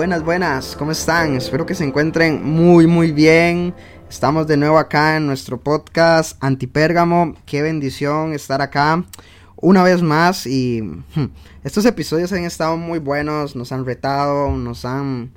[0.00, 1.36] Buenas, buenas, ¿cómo están?
[1.36, 3.74] Espero que se encuentren muy, muy bien.
[4.08, 7.34] Estamos de nuevo acá en nuestro podcast Antipérgamo.
[7.44, 9.04] Qué bendición estar acá
[9.56, 10.46] una vez más.
[10.46, 11.26] Y hmm,
[11.64, 15.32] estos episodios han estado muy buenos, nos han retado, nos han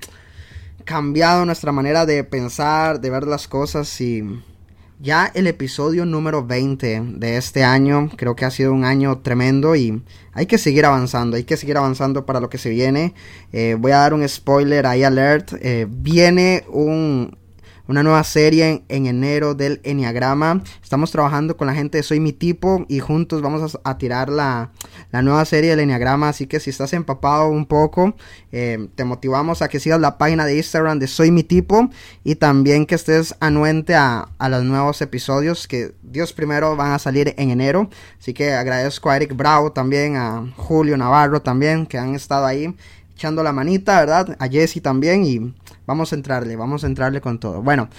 [0.86, 4.24] cambiado nuestra manera de pensar, de ver las cosas y
[5.04, 8.10] ya el episodio número 20 de este año.
[8.16, 11.36] Creo que ha sido un año tremendo y hay que seguir avanzando.
[11.36, 13.14] Hay que seguir avanzando para lo que se viene.
[13.52, 15.56] Eh, voy a dar un spoiler ahí alert.
[15.60, 17.38] Eh, viene un
[17.88, 20.64] una nueva serie en, enero del Enneagrama.
[20.82, 24.72] Estamos trabajando con la gente de Soy Mi Tipo y juntos vamos a, tirar la,
[25.12, 26.30] nueva serie del Enneagrama.
[26.30, 28.16] Así que si estás empapado un poco,
[28.52, 31.90] eh, te motivamos a que sigas la página de Instagram de Soy Mi Tipo
[32.24, 37.00] y también que estés anuente a, a los nuevos episodios que Dios primero van a
[37.00, 37.90] salir en enero.
[38.20, 42.74] Así que agradezco a Eric Bravo también, a Julio Navarro también, que han estado ahí
[43.16, 44.36] echando la manita, ¿verdad?
[44.40, 45.54] A Jesse también y
[45.86, 47.62] Vamos a entrarle, vamos a entrarle con todo.
[47.62, 47.90] Bueno,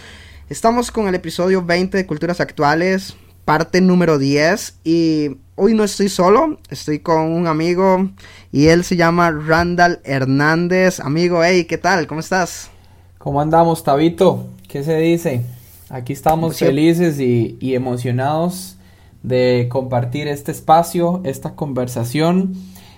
[0.49, 4.79] estamos con el episodio 20 de Culturas Actuales, parte número 10.
[4.85, 8.09] Y hoy no estoy solo, estoy con un amigo
[8.51, 10.99] y él se llama Randall Hernández.
[10.99, 12.07] Amigo, hey, ¿qué tal?
[12.07, 12.71] ¿Cómo estás?
[13.19, 14.47] ¿Cómo andamos, Tabito?
[14.67, 15.45] ¿Qué se dice?
[15.91, 18.79] Aquí estamos felices y, y emocionados
[19.23, 22.55] de compartir este espacio, esta conversación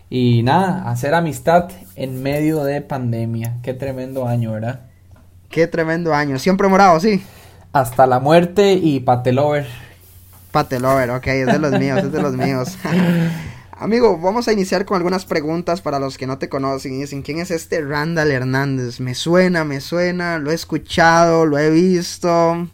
[0.08, 3.56] y nada, hacer amistad en medio de pandemia.
[3.62, 4.80] Qué tremendo año, ¿verdad?
[5.50, 6.38] Qué tremendo año.
[6.38, 7.22] Siempre morado, sí.
[7.72, 9.66] Hasta la muerte y patelover.
[10.52, 12.78] Patelover, ok, es de los míos, es de los míos.
[13.78, 17.20] Amigo, vamos a iniciar con algunas preguntas para los que no te conocen y dicen,
[17.20, 19.00] ¿quién es este Randall Hernández?
[19.00, 22.68] Me suena, me suena, lo he escuchado, lo he visto.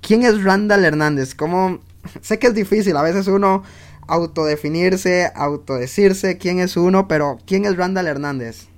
[0.00, 1.36] ¿Quién es Randall Hernández?
[1.36, 1.78] ¿Cómo?
[2.22, 3.62] Sé que es difícil, a veces uno
[4.08, 8.68] autodefinirse, autodecirse quién es uno, pero ¿quién es Randall Hernández?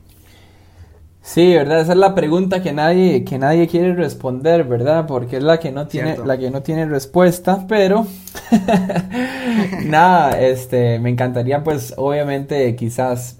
[1.23, 5.07] Sí, verdad, esa es la pregunta que nadie, que nadie quiere responder, ¿verdad?
[5.07, 8.07] Porque es la que no tiene, la que no tiene respuesta, pero
[9.85, 13.37] nada, este, me encantaría, pues, obviamente, quizás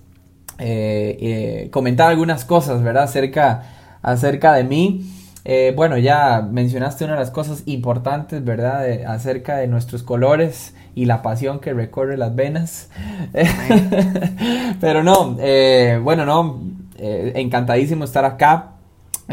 [0.59, 3.05] eh, eh, comentar algunas cosas, ¿verdad?
[3.05, 3.63] Acerca,
[4.03, 5.11] acerca de mí.
[5.47, 8.87] Eh, bueno, ya mencionaste una de las cosas importantes, ¿verdad?
[9.07, 12.89] acerca de nuestros colores y la pasión que recorre las venas.
[14.81, 16.61] Pero no, eh, bueno, no,
[16.99, 18.73] eh, encantadísimo estar acá.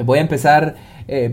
[0.04, 0.76] Voy a empezar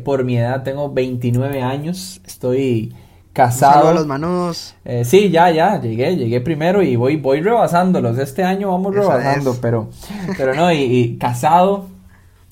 [0.05, 2.95] por mi edad, tengo 29 años, estoy
[3.33, 3.89] casado.
[3.89, 4.77] a los manos.
[5.03, 8.17] sí, ya, ya, llegué, llegué primero y voy, voy rebasándolos.
[8.19, 9.91] Este año vamos rebasando, pero,
[10.39, 11.89] pero no, y casado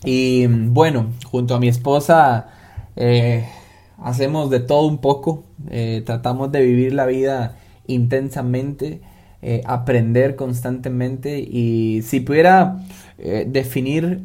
[0.05, 2.49] y bueno, junto a mi esposa
[2.97, 3.47] eh,
[3.99, 7.57] hacemos de todo un poco, eh, tratamos de vivir la vida
[7.93, 9.01] intensamente,
[9.43, 12.79] eh, aprender constantemente y si pudiera
[13.47, 14.21] definir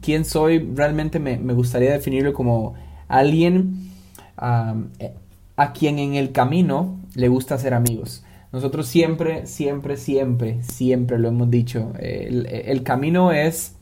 [0.00, 2.74] quién soy, realmente me, gustaría definirlo como
[3.06, 3.90] alguien
[4.36, 8.24] a quien en el camino le gusta ser amigos.
[8.52, 13.74] Nosotros siempre, siempre, siempre, siempre lo hemos dicho, el camino es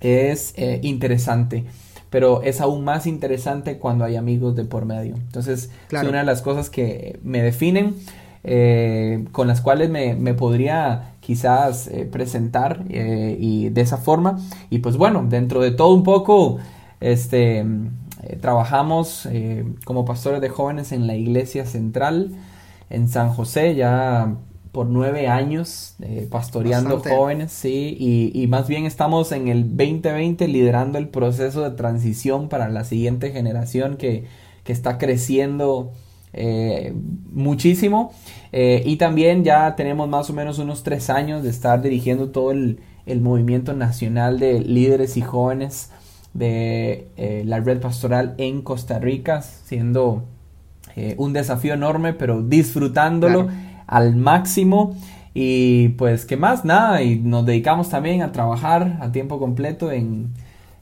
[0.00, 1.64] es eh, interesante,
[2.10, 5.14] pero es aún más interesante cuando hay amigos de por medio.
[5.16, 7.96] Entonces, es una de las cosas que me definen,
[8.44, 14.38] eh, con las cuales me, podría quizás eh, presentar y de esa forma.
[14.70, 16.58] Y pues bueno, dentro de todo un poco,
[17.00, 17.64] este,
[18.40, 19.28] trabajamos
[19.84, 22.36] como pastores de jóvenes en la iglesia central
[22.90, 24.36] en San José, ya
[24.76, 27.96] por nueve años eh, pastoreando jóvenes, sí,
[28.34, 33.30] y, más bien estamos en el 2020 liderando el proceso de transición para la siguiente
[33.30, 34.26] generación que,
[34.66, 35.92] está creciendo
[36.34, 36.92] eh,
[37.32, 38.12] muchísimo.
[38.52, 42.50] Eh, y también ya tenemos más o menos unos tres años de estar dirigiendo todo
[42.50, 45.90] el, el movimiento nacional de líderes y jóvenes
[46.34, 50.24] de la red pastoral en Costa Rica, siendo
[51.16, 53.48] un desafío enorme, pero disfrutándolo
[53.86, 54.96] al máximo.
[55.34, 56.64] Y pues, ¿qué más?
[56.64, 60.32] Nada, y nos dedicamos también a trabajar a tiempo completo en,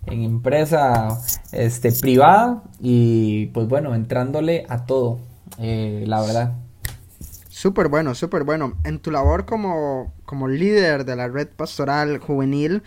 [0.07, 1.19] en empresa
[1.53, 5.19] este, privada y pues bueno, entrándole a todo,
[5.59, 6.53] eh, la verdad.
[7.49, 8.75] Súper bueno, súper bueno.
[8.85, 12.83] En tu labor como, como líder de la red pastoral juvenil,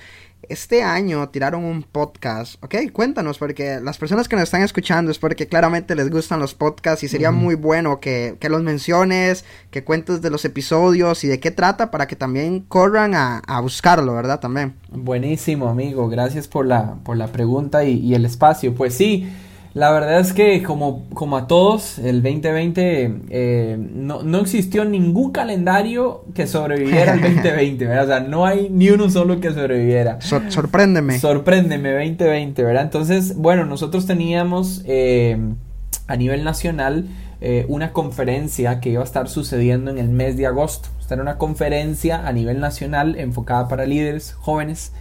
[0.49, 2.75] este año tiraron un podcast, ¿ok?
[2.93, 7.03] Cuéntanos, porque las personas que nos están escuchando es porque claramente les gustan los podcasts
[7.03, 11.51] y sería muy bueno que, los menciones, que cuentes de los episodios y de qué
[11.51, 14.39] trata para que también corran a, buscarlo, ¿verdad?
[14.39, 14.75] También.
[14.89, 16.07] Buenísimo, amigo.
[16.07, 18.73] Gracias por la, por la pregunta y, y el espacio.
[18.73, 19.27] Pues sí.
[19.77, 25.31] La verdad es que como, como a todos, el 2020 eh, no, no, existió ningún
[25.31, 28.03] calendario que sobreviviera al 2020, ¿verdad?
[28.05, 30.17] O sea, no hay ni uno solo que sobreviviera.
[30.19, 31.19] sorpréndeme.
[31.19, 32.85] Sorpréndeme 2020, ¿verdad?
[32.85, 35.37] Entonces, bueno, nosotros teníamos eh,
[36.07, 37.05] a nivel nacional
[37.39, 40.89] eh, una conferencia que iba a estar sucediendo en el mes de agosto.
[40.99, 44.91] Esta era una conferencia a nivel nacional enfocada para líderes jóvenes,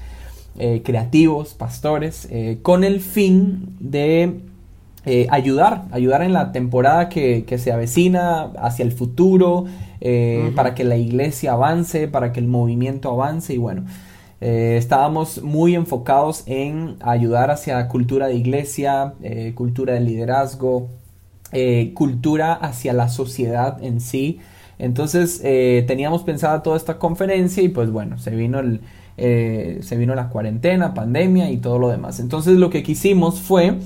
[0.85, 2.29] creativos, pastores,
[2.63, 4.41] con el fin de
[5.09, 9.67] eh, ayudar, ayudar en la temporada que, se avecina hacia el futuro,
[10.01, 13.85] eh, para que la iglesia avance, para que el movimiento avance y bueno.
[14.41, 19.15] Eh, estábamos muy enfocados en ayudar hacia cultura de iglesia,
[19.55, 20.89] cultura de liderazgo,
[21.95, 24.41] cultura hacia la sociedad en sí.
[24.81, 25.41] Entonces
[25.87, 28.81] teníamos pensada toda esta conferencia y pues bueno, se vino, el,
[29.17, 32.19] se vino la cuarentena, pandemia y todo lo demás.
[32.19, 33.79] Entonces lo que quisimos fue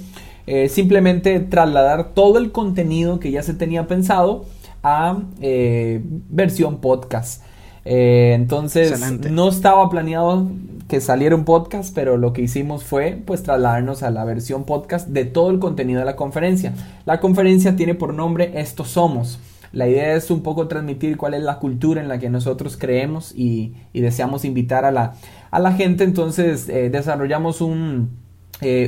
[0.47, 4.47] eh, simplemente trasladar todo el contenido que ya se tenía pensado
[4.83, 7.43] a eh, versión podcast.
[7.85, 9.01] Eh, entonces
[9.31, 10.49] no estaba planeado
[10.89, 15.09] que saliera un podcast, pero lo que hicimos fue pues trasladarnos a la versión podcast
[15.09, 16.75] de todo el contenido de la conferencia.
[17.05, 19.39] La conferencia tiene por nombre Estos Somos.
[19.73, 23.33] La idea es un poco transmitir cuál es la cultura en la que nosotros creemos
[23.37, 25.15] y, deseamos invitar a la,
[25.53, 26.03] a la gente.
[26.03, 28.11] Entonces desarrollamos un,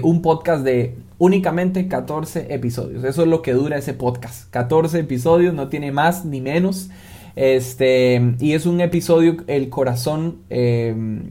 [0.03, 3.05] un podcast de únicamente 14 episodios.
[3.05, 4.51] Eso es lo que dura ese podcast.
[4.51, 6.91] 14 episodios, no tiene más ni menos.
[7.37, 11.23] Este, y es un episodio, el corazón eh,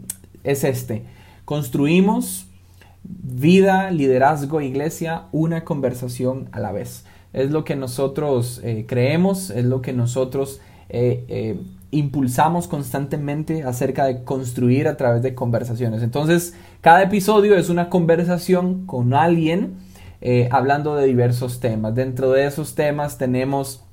[0.43, 1.03] es este.
[1.45, 2.47] Construimos
[3.03, 7.05] vida, liderazgo, iglesia, una conversación a la vez.
[7.33, 11.59] Es lo que nosotros eh, creemos, es lo que nosotros eh,
[11.91, 16.01] impulsamos constantemente acerca de construir a través de conversaciones.
[16.01, 19.75] Entonces, cada episodio es una conversación con alguien
[20.21, 21.95] eh, hablando de diversos temas.
[21.95, 23.83] Dentro de esos temas tenemos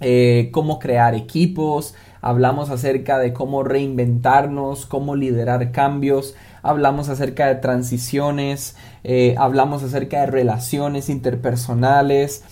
[0.00, 7.56] eh, cómo crear equipos, hablamos acerca de cómo reinventarnos, cómo liderar cambios, hablamos acerca de
[7.56, 12.42] transiciones, eh, hablamos acerca de relaciones interpersonales,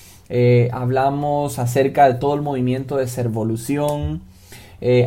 [0.73, 4.23] hablamos acerca de todo el movimiento de servolución,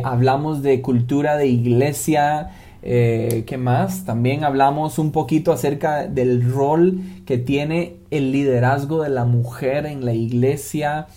[0.02, 2.50] hablamos de cultura de iglesia,
[2.82, 4.04] eh, ¿Qué más?
[4.04, 10.04] También hablamos un poquito acerca del rol que tiene el liderazgo de la mujer en
[10.04, 11.08] la iglesia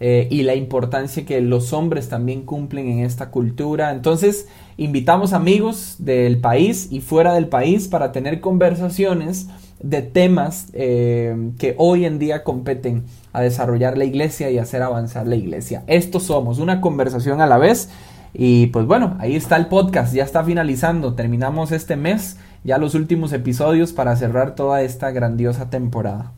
[0.00, 3.92] eh, y la importancia que los hombres también cumplen en esta cultura.
[3.92, 9.48] Entonces, invitamos amigos del país y fuera del país para tener conversaciones
[9.84, 13.04] de temas eh, que hoy en día competen
[13.34, 15.84] a desarrollar la iglesia y hacer avanzar la iglesia.
[15.86, 17.90] Estos somos, una conversación a la vez
[18.32, 22.94] y pues bueno, ahí está el podcast, ya está finalizando, terminamos este mes, ya los
[22.94, 26.32] últimos episodios para cerrar toda esta grandiosa temporada.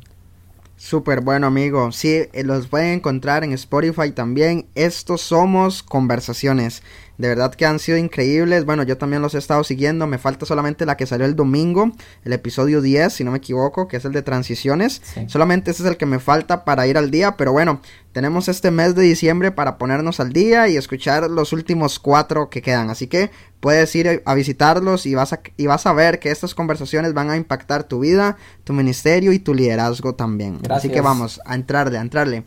[0.76, 6.82] Súper bueno amigo, sí, eh, los pueden encontrar en Spotify también, estos somos conversaciones.
[7.18, 8.64] De verdad que han sido increíbles.
[8.64, 10.06] Bueno, yo también los he estado siguiendo.
[10.06, 11.92] Me falta solamente la que salió el domingo,
[12.24, 15.02] el episodio 10, si no me equivoco, que es el de transiciones.
[15.26, 17.36] Solamente ese es el que me falta para ir al día.
[17.36, 17.80] Pero bueno,
[18.12, 22.62] tenemos este mes de diciembre para ponernos al día y escuchar los últimos cuatro que
[22.62, 22.90] quedan.
[22.90, 23.30] Así que
[23.60, 27.30] puedes ir a visitarlos y vas a, y vas a ver que estas conversaciones van
[27.30, 30.60] a impactar tu vida, tu ministerio y tu liderazgo también.
[30.70, 32.44] Así que vamos a entrarle, a entrarle.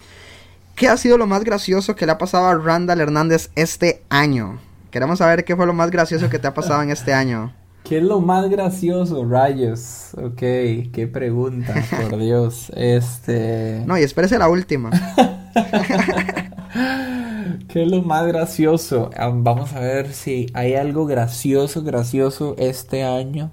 [0.80, 4.60] ¿Qué ha sido lo más gracioso que le ha pasado a Randall Hernández este año?
[4.92, 7.54] Queremos saber qué fue lo más gracioso que te ha pasado en este año.
[7.84, 10.12] ¿Qué es lo más gracioso, rayos?
[10.14, 12.72] Ok, qué pregunta, por Dios.
[12.78, 13.84] Este.
[13.86, 14.92] No, y espérese la última.
[17.68, 19.10] ¿Qué es lo más gracioso?
[19.18, 23.52] Ah, vamos a ver si hay algo gracioso, gracioso este año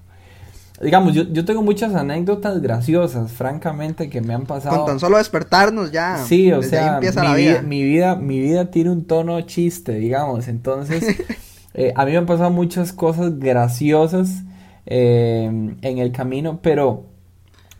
[0.81, 4.77] digamos, yo, yo tengo muchas anécdotas graciosas, francamente, que me han pasado.
[4.77, 6.19] Con tan solo despertarnos ya.
[6.19, 7.63] Sí, o sea, mi, vida.
[7.63, 8.17] mi, vida.
[8.17, 10.49] mi vida, tiene un tono chiste, digamos.
[10.49, 11.17] Entonces,
[11.75, 14.43] eh, a mí me han pasado muchas cosas graciosas
[14.85, 17.07] eh, en el camino, pero,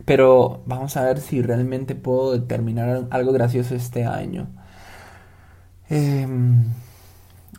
[0.05, 4.47] pero vamos a ver si realmente puedo determinar algo gracioso este año.
[5.89, 6.65] Em,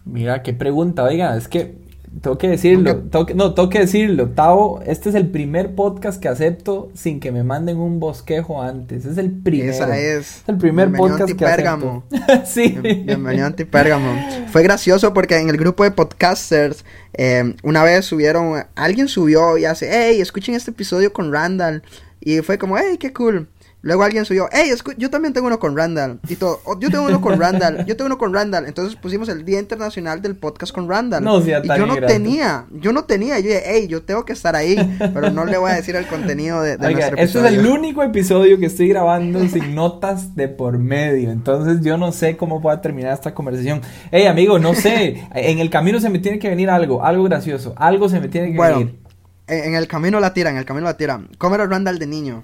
[0.05, 1.88] mira, qué pregunta, oiga, es que
[2.23, 6.91] Tengo que decirlo, no, tengo que decirlo, Tavo, este es el primer podcast que acepto
[6.95, 9.05] sin que me manden un bosquejo antes.
[9.05, 9.71] Es el primero.
[9.71, 10.43] Esa es.
[10.47, 12.05] el primer podcast que acepto.
[12.45, 12.77] sí.
[12.81, 14.13] Bienvenido a Antipérgamo.
[14.51, 16.85] Fue gracioso porque en el grupo de podcasters
[17.15, 21.83] eh, una vez subieron, alguien subió y hace, hey, escuchen este episodio con Randall.
[22.21, 23.49] Y fue como, hey, qué cool.
[23.81, 26.19] Luego alguien subió, hey, yo también tengo uno con Randall.
[26.29, 28.67] Y todo, oh, yo tengo uno con Randall, yo tengo uno con Randall.
[28.67, 31.23] Entonces pusimos el Día Internacional del Podcast con Randall.
[31.23, 33.39] No, y yo no tenía, yo no tenía.
[33.39, 34.77] Yo dije, hey, yo tengo que estar ahí.
[34.99, 37.47] Pero no le voy a decir el contenido de, de nuestro episodio.
[37.47, 41.31] Este es el único episodio que estoy grabando sin notas de por medio.
[41.31, 43.81] Entonces yo no sé cómo pueda terminar esta conversación.
[44.11, 45.29] Hey, amigo, no sé.
[45.35, 47.75] En el camino se me tiene que venir algo, algo gracioso.
[47.77, 48.99] Algo se me tiene que venir.
[49.47, 51.21] En, en el camino la tira, en el camino la tira.
[51.39, 52.43] ¿Cómo era Randall de niño?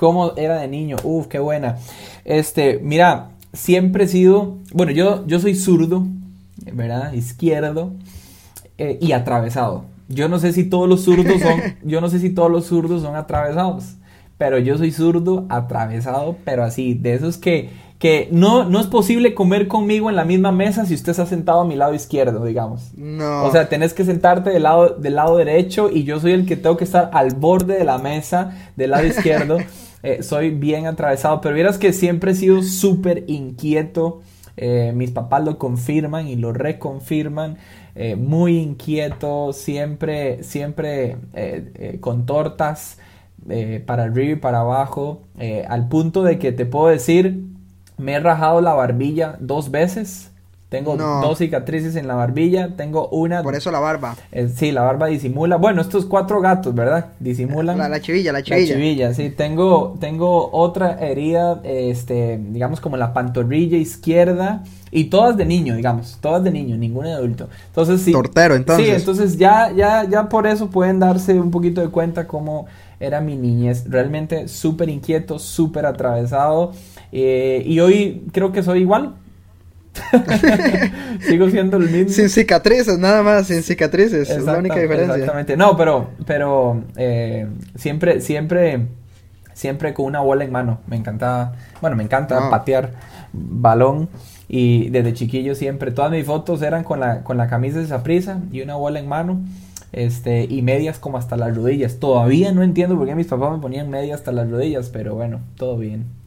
[0.00, 0.96] Cómo era de niño.
[1.04, 1.76] Uf, qué buena.
[2.24, 6.06] Este, mira, siempre he sido, bueno, yo, yo soy zurdo,
[6.72, 7.12] ¿verdad?
[7.12, 7.92] Izquierdo
[8.78, 9.84] eh, y atravesado.
[10.08, 13.02] Yo no sé si todos los zurdos son, yo no sé si todos los zurdos
[13.02, 13.96] son atravesados,
[14.38, 19.34] pero yo soy zurdo, atravesado, pero así, de esos que que no, no es posible
[19.34, 22.92] comer conmigo en la misma mesa si usted está sentado a mi lado izquierdo, digamos.
[22.96, 23.44] No.
[23.44, 26.56] O sea, tenés que sentarte del lado, del lado derecho y yo soy el que
[26.56, 29.58] tengo que estar al borde de la mesa del lado izquierdo.
[30.02, 34.22] Eh, soy bien atravesado, pero vieras que siempre he sido súper inquieto.
[34.56, 37.58] Eh, mis papás lo confirman y lo reconfirman.
[37.94, 41.16] Eh, muy inquieto, siempre, siempre
[42.00, 42.98] con tortas
[43.86, 45.22] para arriba y para abajo,
[45.68, 47.50] al punto de que te puedo decir
[48.00, 50.29] me he rajado la barbilla dos veces.
[50.70, 52.76] Tengo dos cicatrices en la barbilla.
[52.76, 53.42] Tengo una.
[53.42, 54.14] Por eso la barba.
[54.30, 55.56] Eh, sí, la barba disimula.
[55.56, 57.06] Bueno, estos cuatro gatos, ¿verdad?
[57.18, 57.76] Disimulan.
[57.76, 58.68] La, la chivilla, la chivilla.
[58.68, 59.30] La chivilla, sí.
[59.30, 64.62] Tengo, tengo otra herida, este, digamos como la pantorrilla izquierda.
[64.92, 66.18] Y todas de niño, digamos.
[66.20, 67.48] Todas de niño, ninguna de adulto.
[67.66, 68.12] Entonces sí.
[68.12, 68.86] Tortero, entonces.
[68.86, 72.66] Sí, entonces ya, ya, ya por eso pueden darse un poquito de cuenta cómo
[73.00, 73.90] era mi niñez.
[73.90, 76.70] Realmente súper inquieto, súper atravesado.
[77.10, 79.16] Eh, y hoy creo que soy igual.
[81.20, 82.10] Sigo siendo el mismo.
[82.10, 84.30] Sin cicatrices, nada más, sin cicatrices.
[84.30, 85.14] Es la única diferencia.
[85.14, 85.56] Exactamente.
[85.56, 88.86] No, pero, pero eh, siempre, siempre,
[89.52, 90.80] siempre con una bola en mano.
[90.86, 92.92] Me encantaba, bueno, me encanta patear
[93.32, 94.08] balón.
[94.48, 98.02] Y desde chiquillo siempre, todas mis fotos eran con la, con la camisa de esa
[98.02, 99.40] prisa y una bola en mano.
[99.92, 101.98] Este, y medias como hasta las rodillas.
[101.98, 105.40] Todavía no entiendo por qué mis papás me ponían medias hasta las rodillas, pero bueno,
[105.56, 106.19] todo bien.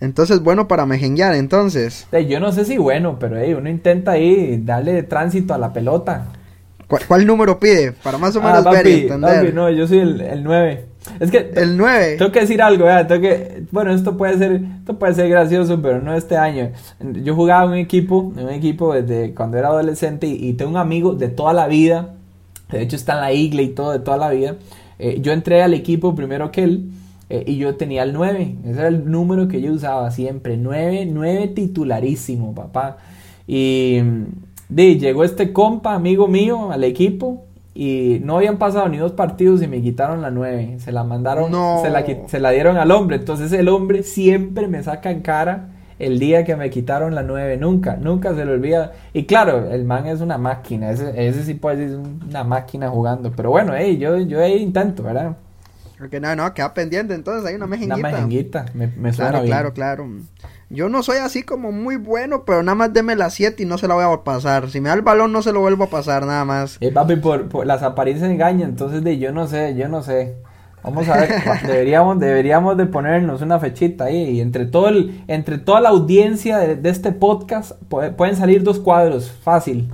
[0.00, 2.06] Entonces, bueno para mejenguear, entonces.
[2.28, 6.32] yo no sé si bueno, pero uno intenta ahí darle tránsito a la pelota.
[6.86, 7.92] ¿Cuál, número pide?
[7.92, 9.52] Para más o menos ah, ver y entender.
[9.52, 10.84] no, yo soy el, el 9.
[11.20, 12.16] Es que el 9.
[12.18, 16.00] Tengo que decir algo, tengo que bueno, esto puede ser esto puede ser gracioso, pero
[16.00, 16.70] no este año.
[17.00, 20.76] Yo jugaba en un equipo, en un equipo desde cuando era adolescente y, tengo un
[20.76, 22.14] amigo de toda la vida.
[22.70, 24.56] De hecho está en la iglesia y todo de toda la vida.
[24.98, 26.90] Eh, yo entré al equipo primero que él
[27.28, 31.08] eh, y yo tenía el 9, ese era el número que yo usaba siempre, 9,
[31.10, 32.98] 9 titularísimo, papá.
[33.46, 34.00] Y
[34.68, 39.62] de, llegó este compa, amigo mío, al equipo y no habían pasado ni dos partidos
[39.62, 41.52] y me quitaron la 9, se la mandaron,
[41.82, 45.68] se, la, se la dieron al hombre, entonces el hombre siempre me saca en cara
[45.98, 48.92] el día que me quitaron la 9, nunca, nunca se le olvida.
[49.12, 53.32] Y claro, el man es una máquina, ese, ese sí puede ser una máquina jugando,
[53.34, 55.36] pero bueno, hey, yo, yo intento, ¿verdad?
[55.98, 57.96] Porque no, no, queda pendiente, entonces hay una mejenguita.
[57.96, 59.50] Una mejenguita, me, me suena claro, bien.
[59.50, 60.06] Claro, claro,
[60.68, 63.78] Yo no soy así como muy bueno, pero nada más deme la 7 y no
[63.78, 64.68] se la voy a pasar.
[64.70, 66.76] Si me da el balón, no se lo vuelvo a pasar, nada más.
[66.80, 70.36] Eh, papi, por, las apariencias engañan, entonces de yo no sé, yo no sé.
[70.82, 71.30] Vamos a ver,
[71.66, 76.58] deberíamos, deberíamos de ponernos una fechita ahí y entre todo el, entre toda la audiencia
[76.58, 79.90] de, de este podcast pueden salir dos cuadros, fácil.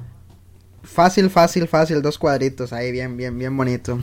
[0.93, 3.99] Fácil, fácil, fácil, dos cuadritos ahí, bien, bien, bien bonito.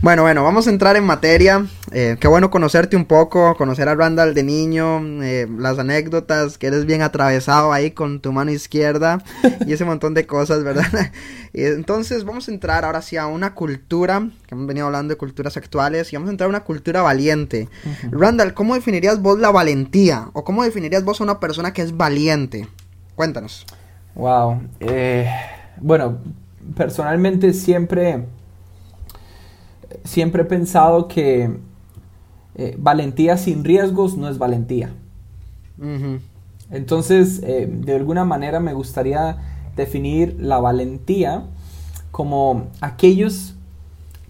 [0.00, 1.66] Bueno, bueno, vamos a entrar en materia.
[1.90, 6.68] Eh, qué bueno conocerte un poco, conocer a Randall de niño, eh, las anécdotas, que
[6.68, 9.20] eres bien atravesado ahí con tu mano izquierda
[9.66, 11.10] y ese montón de cosas, ¿verdad?
[11.52, 15.18] y entonces vamos a entrar ahora sí a una cultura, que hemos venido hablando de
[15.18, 17.68] culturas actuales, y vamos a entrar a una cultura valiente.
[18.12, 20.28] Randall, ¿cómo definirías vos la valentía?
[20.34, 22.68] ¿O cómo definirías vos a una persona que es valiente?
[23.16, 23.66] Cuéntanos.
[24.14, 24.62] Wow.
[24.78, 26.18] Eh bueno,
[26.76, 28.24] personalmente siempre,
[30.04, 31.50] siempre he pensado que
[32.54, 34.90] eh, valentía sin riesgos no es valentía.
[36.70, 39.38] Entonces, eh, de alguna manera me gustaría
[39.76, 41.44] definir la valentía
[42.10, 43.54] como aquellos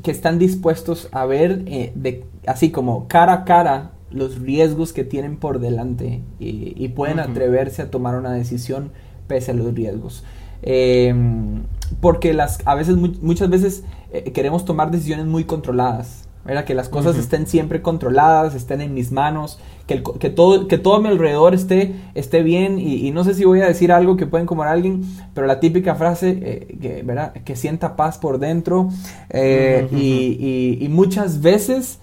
[0.02, 5.04] que están dispuestos a ver eh, de, así como cara a cara los riesgos que
[5.04, 8.90] tienen por delante y, pueden atreverse a tomar una decisión
[9.26, 10.24] pese a los riesgos.
[10.62, 11.62] Em,
[12.00, 16.28] porque las, a veces, muchas veces eh, queremos tomar decisiones muy controladas.
[16.64, 20.94] Que las cosas estén siempre controladas, estén en mis manos, que, que, todo, que todo
[20.94, 22.78] a mi alrededor esté, esté bien.
[22.78, 25.60] Y, no sé si voy a decir algo que puede incomodar a alguien, pero la
[25.60, 27.34] típica frase, eh, que, ¿verdad?
[27.34, 28.88] que sienta paz por dentro.
[29.28, 31.98] Eh, y, y, muchas veces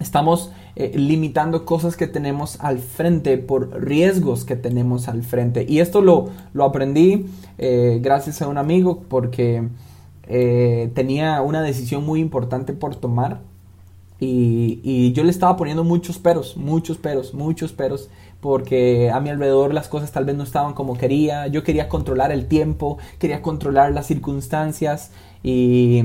[0.00, 5.66] estamos eh, limitando cosas que tenemos al frente por riesgos que tenemos al frente.
[5.68, 7.26] Y esto lo, lo aprendí
[7.58, 9.68] gracias a un amigo porque
[10.26, 13.40] tenía una decisión muy importante por tomar.
[14.24, 18.08] Y, yo le estaba poniendo muchos peros, muchos peros, muchos peros,
[18.40, 22.30] porque a mi alrededor las cosas tal vez no estaban como quería, yo quería controlar
[22.30, 25.10] el tiempo, quería controlar las circunstancias.
[25.42, 26.04] Y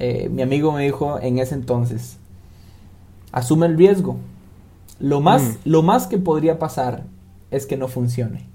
[0.00, 2.18] eh, mi amigo me dijo en ese entonces,
[3.32, 4.18] asume el riesgo,
[5.00, 5.56] lo más, mm.
[5.64, 7.02] lo más que podría pasar
[7.50, 8.46] es que no funcione.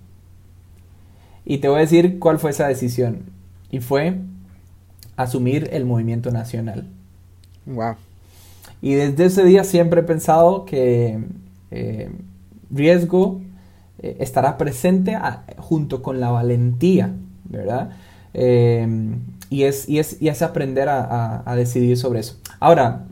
[1.44, 3.24] Y te voy a decir cuál fue esa decisión,
[3.72, 4.18] y fue
[5.16, 6.88] asumir el movimiento nacional.
[7.66, 7.96] Wow.
[8.82, 11.20] Y desde ese día siempre he pensado que
[11.72, 12.12] eh,
[12.70, 13.42] riesgo
[14.00, 15.18] eh, estará presente
[15.58, 17.14] junto con la valentía,
[17.46, 17.92] ¿verdad?
[18.34, 18.88] Eh,
[19.50, 22.38] y, es, y, es, y, es, aprender a, a, decidir sobre eso.
[22.60, 23.07] Ahora,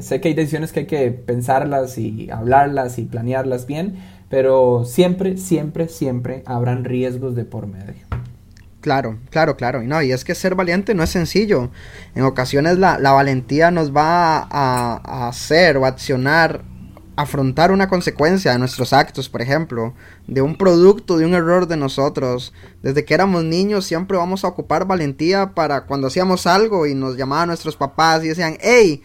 [0.00, 3.96] sé que hay decisiones que hay que pensarlas y hablarlas y planearlas bien,
[4.28, 8.04] pero siempre, siempre, siempre habrán riesgos de por medio.
[8.84, 9.82] Claro, claro, claro.
[9.82, 11.70] Y no, y es que ser valiente no es sencillo.
[12.14, 16.60] En ocasiones la, valentía nos va a, hacer o accionar,
[17.16, 19.94] afrontar una consecuencia de nuestros actos, por ejemplo,
[20.26, 22.52] de un producto, de un error de nosotros.
[22.82, 27.16] Desde que éramos niños siempre vamos a ocupar valentía para cuando hacíamos algo y nos
[27.16, 29.02] llamaban nuestros papás y decían, hey,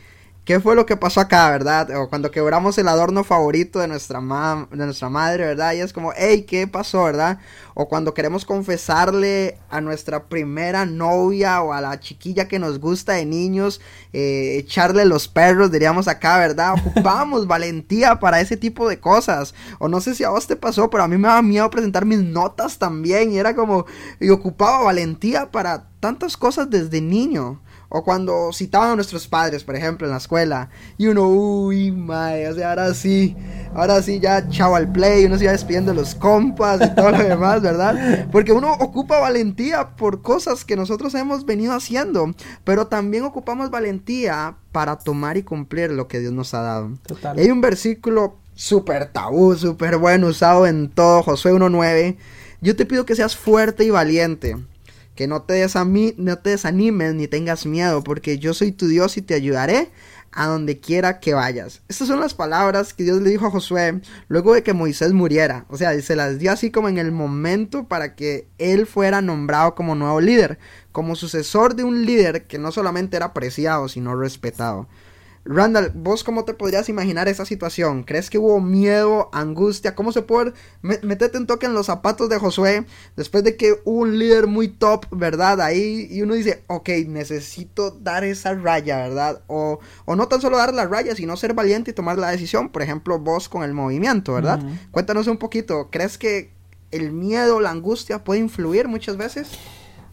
[0.50, 1.96] ¿Qué fue lo que pasó acá, verdad?
[1.96, 5.74] O cuando quebramos el adorno favorito de nuestra, de nuestra madre, ¿verdad?
[5.74, 7.38] Y es como, hey, ¿qué pasó, verdad?
[7.76, 13.14] O cuando queremos confesarle a nuestra primera novia o a la chiquilla que nos gusta
[13.14, 13.80] de niños,
[14.12, 16.74] eh, echarle los perros, diríamos acá, ¿verdad?
[16.84, 19.54] Ocupamos valentía para ese tipo de cosas.
[19.78, 22.06] O no sé si a vos te pasó, pero a mí me daba miedo presentar
[22.06, 23.32] mis notas también.
[23.32, 23.86] Y era como,
[24.20, 27.62] y ocupaba valentía para tantas cosas desde niño.
[27.92, 30.70] O cuando citaban a nuestros padres, por ejemplo, en la escuela.
[31.00, 33.36] Y uno, uy, mae, o sea, ahora sí,
[33.74, 37.18] ahora sí ya chao al play, uno se iba despidiendo los compas y todo lo
[37.18, 38.28] demás, ¿verdad?
[38.32, 44.56] Porque uno ocupa valentía por cosas que nosotros hemos venido haciendo, pero también ocupamos valentía
[44.72, 46.92] para tomar y cumplir lo que Dios nos ha dado.
[47.08, 47.40] Total.
[47.40, 52.18] hay un versículo súper tabú, súper bueno, usado en todo, Josué 1.9.
[52.62, 54.58] Yo te pido que seas fuerte y valiente
[55.20, 55.68] que no te,
[56.16, 59.92] no te desanimes ni tengas miedo, porque yo soy tu Dios y te ayudaré
[60.32, 61.82] a donde quiera que vayas.
[61.90, 65.66] Estas son las palabras que Dios le dijo a Josué luego de que Moisés muriera.
[65.68, 69.76] O sea, se las dio así como en el momento para que él fuera nombrado
[69.76, 70.58] como nuevo líder,
[70.94, 74.88] como sucesor de un líder que no solamente era apreciado, sino respetado.
[75.52, 78.04] Randall, ¿vos cómo te podrías imaginar esa situación?
[78.04, 79.96] ¿Crees que hubo miedo, angustia?
[79.96, 82.86] ¿Cómo se puede meterte un toque en los zapatos de Josué
[83.18, 85.60] después de que hubo un líder muy top, ¿verdad?
[85.60, 89.42] Ahí y uno dice, ok, necesito dar esa raya, ¿verdad?
[89.48, 92.70] O, o no tan solo dar la raya, sino ser valiente y tomar la decisión.
[92.70, 94.62] Por ejemplo, vos con el movimiento, ¿verdad?
[94.92, 96.52] Cuéntanos un poquito, ¿crees que
[96.92, 99.50] el miedo, la angustia puede influir muchas veces?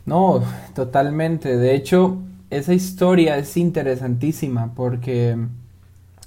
[0.06, 0.42] No,
[0.74, 1.58] totalmente.
[1.58, 5.36] De hecho, esa historia es interesantísima porque,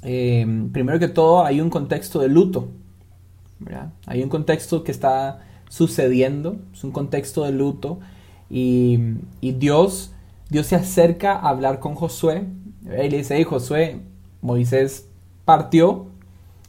[0.04, 2.70] eh, primero que todo, hay un contexto de luto.
[4.06, 8.00] Hay un contexto que está sucediendo, es un contexto de luto.
[8.50, 8.98] Y,
[9.42, 10.14] Dios,
[10.50, 12.46] Dios se acerca a hablar con Josué.
[12.86, 14.02] Y le dice, hey, Josué,
[14.42, 15.08] Moisés
[15.46, 16.08] partió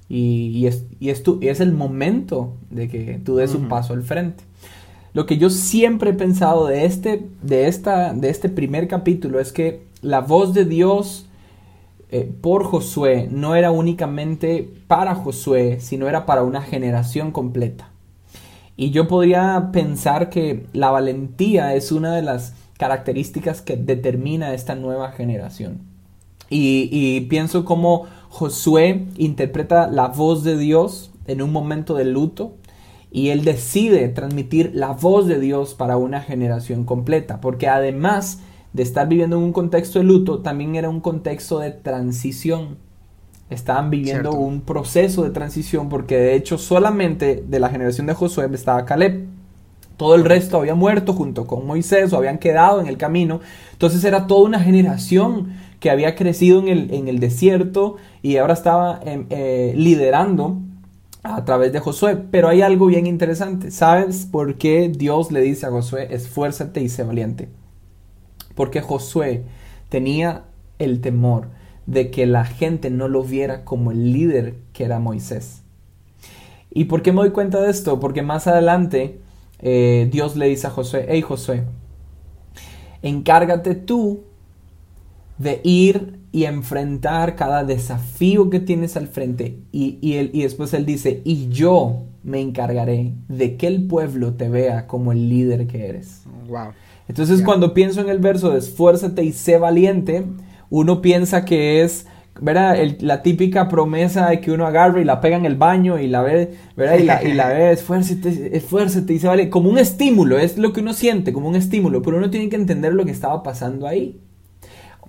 [0.08, 4.44] y, es, y es, el momento de que tú des un paso al frente.
[5.12, 9.52] Lo que yo siempre he pensado de este, de esta, de este primer capítulo es
[9.52, 11.26] que la voz de Dios
[12.10, 17.90] eh, por Josué no era únicamente para Josué, sino era para una generación completa.
[18.76, 24.74] Y yo podría pensar que la valentía es una de las características que determina esta
[24.74, 25.82] nueva generación.
[26.48, 32.54] Y, y pienso cómo Josué interpreta la voz de Dios en un momento de luto,
[33.10, 38.40] y él decide transmitir la voz de Dios para una generación completa, porque además
[38.72, 42.78] de estar viviendo en un contexto de luto, también era un contexto de transición.
[43.48, 48.48] Estaban viviendo un proceso de transición porque de hecho solamente de la generación de Josué
[48.52, 49.26] estaba Caleb.
[49.96, 53.40] Todo el resto había muerto junto con Moisés o habían quedado en el camino.
[53.72, 58.54] Entonces era toda una generación que había crecido en el, en el desierto y ahora
[58.54, 60.58] estaba em, eh, liderando
[61.22, 62.16] a través de Josué.
[62.30, 63.70] Pero hay algo bien interesante.
[63.70, 67.48] ¿Sabes por qué Dios le dice a Josué, esfuérzate y sé valiente?
[68.54, 69.44] Porque Josué
[69.88, 70.44] tenía
[70.78, 71.48] el temor
[71.86, 75.62] de que la gente no lo viera como el líder que era Moisés.
[76.70, 77.98] ¿Y por qué me doy cuenta de esto?
[77.98, 79.20] Porque más adelante
[79.58, 81.64] eh, Dios le dice a Josué, hey Josué,
[83.02, 84.22] encárgate tú
[85.38, 89.58] de ir y enfrentar cada desafío que tienes al frente.
[89.72, 94.86] Y, y después él dice, y yo me encargaré de que el pueblo te vea
[94.86, 96.22] como el líder que eres.
[96.48, 96.72] Wow.
[97.08, 100.24] Entonces cuando pienso en el verso de esfuérzate y sé valiente,
[100.68, 102.06] uno piensa que es
[102.40, 102.76] ¿verdad?
[103.00, 106.22] la típica promesa de que uno agarra y la pega en el baño y la
[106.22, 106.98] ve, ¿verdad?
[106.98, 110.72] Y la, y la ve, esfuérzate, esfuérzate y se vale, como un estímulo, es lo
[110.72, 113.86] que uno siente, como un estímulo, pero uno tiene que entender lo que estaba pasando
[113.86, 114.20] ahí.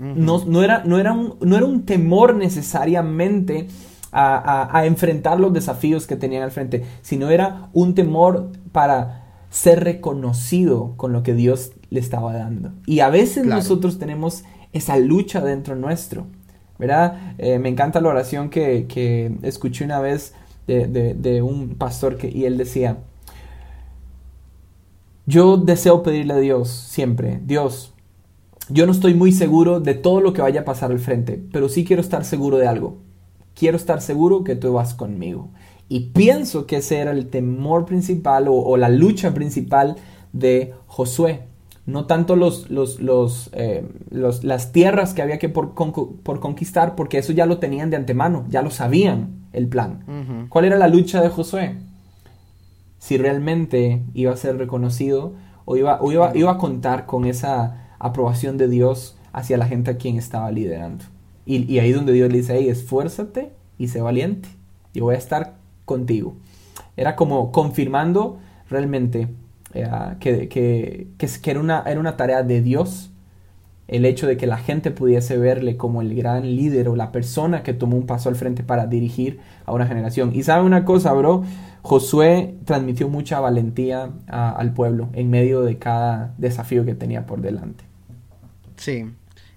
[0.02, 3.68] No, no, era, no, era un, no era un temor necesariamente
[4.12, 9.84] a, a, enfrentar los desafíos que tenían al frente, sino era un temor para ser
[9.84, 12.72] reconocido con lo que Dios le estaba dando.
[12.88, 16.26] Y a veces nosotros tenemos esa lucha dentro nuestro,
[16.80, 17.36] ¿verdad?
[17.38, 20.34] Eh, me encanta la oración que, que escuché una vez
[20.68, 22.98] de, de, un pastor que, y él decía,
[25.26, 27.91] yo deseo pedirle a Dios siempre, Dios,
[28.74, 31.70] yo no estoy muy seguro de todo lo que vaya a pasar al frente, pero
[31.70, 32.98] sí quiero estar seguro de algo
[33.56, 35.50] quiero estar seguro que tú vas conmigo.
[35.88, 39.98] Y pienso que ese era el temor principal o, la lucha principal
[40.32, 41.44] de Josué.
[41.86, 47.18] No tanto los, los, eh, los, las tierras que había que por, por, conquistar, porque
[47.18, 50.48] eso ya lo tenían de antemano, ya lo sabían el plan.
[50.50, 51.76] ¿Cuál era la lucha de Josué?
[53.00, 55.34] Si realmente iba a ser reconocido
[55.66, 59.98] o iba, iba, iba a contar con esa aprobación de Dios hacia la gente a
[59.98, 61.06] quien estaba liderando.
[61.46, 64.50] Y, ahí donde Dios le dice, hey, esfuérzate y sé valiente.
[64.94, 66.36] Yo voy a estar contigo.
[66.96, 69.28] Era como confirmando realmente
[69.74, 73.12] eh, que, que, que, era, una, era una tarea de Dios
[73.88, 77.62] el hecho de que la gente pudiese verle como el gran líder o la persona
[77.62, 80.32] que tomó un paso al frente para dirigir a una generación.
[80.34, 81.44] Y sabe una cosa, bro,
[81.82, 87.91] Josué transmitió mucha valentía al pueblo en medio de cada desafío que tenía por delante.
[88.78, 89.06] Sí,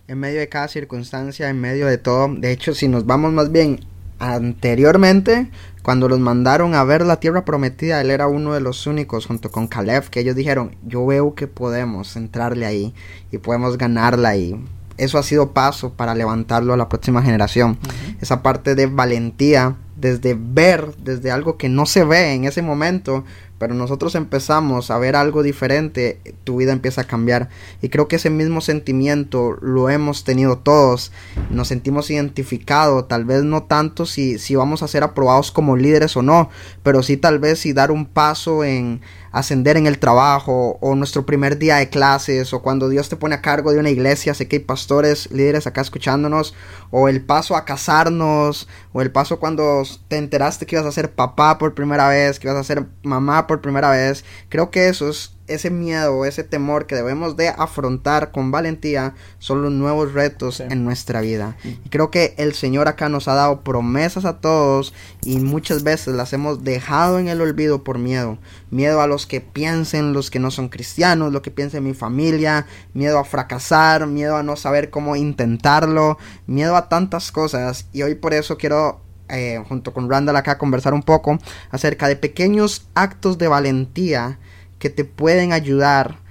[0.08, 2.28] en medio de cada circunstancia, en medio de todo.
[2.34, 3.80] De hecho, si nos vamos más bien
[4.18, 5.50] anteriormente,
[5.82, 9.50] cuando los mandaron a ver la tierra prometida, él era uno de los únicos junto
[9.50, 12.94] con Caleb que ellos dijeron, yo veo que podemos entrarle ahí
[13.30, 14.62] y podemos ganarla ahí.
[14.96, 17.78] Eso ha sido paso para levantarlo a la próxima generación.
[18.20, 23.24] Esa parte de valentía, desde ver, desde algo que no se ve en ese momento,
[23.58, 27.48] pero nosotros empezamos a ver algo diferente, tu vida empieza a cambiar.
[27.82, 31.12] Y creo que ese mismo sentimiento lo hemos tenido todos.
[31.50, 36.16] Nos sentimos identificados, tal vez no tanto si, si vamos a ser aprobados como líderes
[36.16, 36.50] o no,
[36.82, 39.00] pero sí tal vez si dar un paso en
[39.34, 43.34] ascender en el trabajo o nuestro primer día de clases o cuando Dios te pone
[43.34, 46.54] a cargo de una iglesia, sé que hay pastores, líderes acá escuchándonos,
[46.92, 51.14] o el paso a casarnos, o el paso cuando te enteraste que ibas a ser
[51.14, 54.24] papá por primera vez, que ibas a ser mamá por primera vez.
[54.48, 59.62] Creo que eso es ese miedo, ese temor que debemos de afrontar con valentía son
[59.62, 61.56] los nuevos retos en nuestra vida.
[61.64, 66.14] Y creo que el Señor acá nos ha dado promesas a todos y muchas veces
[66.14, 68.38] las hemos dejado en el olvido por miedo.
[68.70, 72.66] Miedo a los que piensen, los que no son cristianos, lo que piense mi familia,
[72.94, 77.86] miedo a fracasar, miedo a no saber cómo intentarlo, miedo a tantas cosas.
[77.92, 81.38] Y hoy por eso quiero eh, junto con Randall acá conversar un poco
[81.70, 84.38] acerca de pequeños actos de valentía
[84.78, 86.24] que te pueden ayudar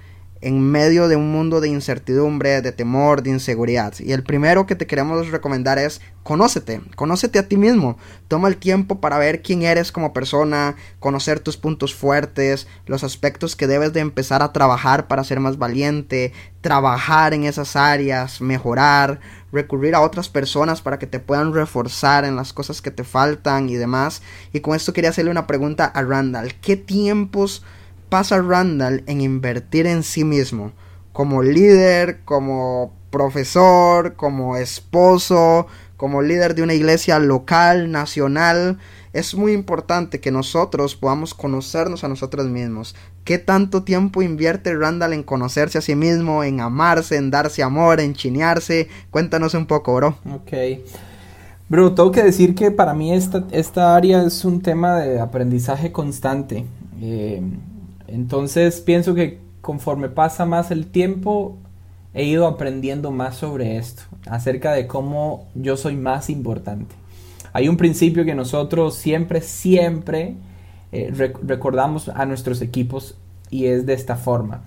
[0.44, 3.94] en medio de un mundo de incertidumbre, de temor, de inseguridad.
[3.98, 7.96] Y el primero que te queremos recomendar es conócete, conócete a ti mismo.
[8.28, 13.56] Toma el tiempo para ver quién eres como persona, conocer tus puntos fuertes, los aspectos
[13.56, 19.20] que debes de empezar a trabajar para ser más valiente, trabajar en esas áreas, mejorar,
[19.54, 23.70] recurrir a otras personas para que te puedan reforzar en las cosas que te faltan
[23.70, 24.20] y demás.
[24.52, 26.54] Y con esto quería hacerle una pregunta a Randall.
[26.56, 27.64] ¿Qué tiempos
[28.08, 30.72] pasa Randall en invertir en sí mismo?
[31.12, 38.78] Como líder, como profesor, como esposo, como líder de una iglesia local, nacional.
[39.14, 42.96] Es muy importante que nosotros podamos conocernos a nosotros mismos.
[43.22, 48.00] ¿Qué tanto tiempo invierte Randall en conocerse a sí mismo, en amarse, en darse amor,
[48.00, 48.88] en chinearse?
[49.12, 50.16] Cuéntanos un poco, bro.
[50.34, 50.52] Ok.
[51.68, 55.92] Bro, tengo que decir que para mí esta, esta área es un tema de aprendizaje
[55.92, 56.66] constante.
[57.00, 57.40] Eh,
[58.08, 61.56] entonces pienso que conforme pasa más el tiempo,
[62.14, 66.96] he ido aprendiendo más sobre esto, acerca de cómo yo soy más importante.
[67.54, 70.34] Hay un principio que nosotros siempre, siempre
[70.90, 73.16] eh, recordamos a nuestros equipos
[73.48, 74.62] y es de esta forma.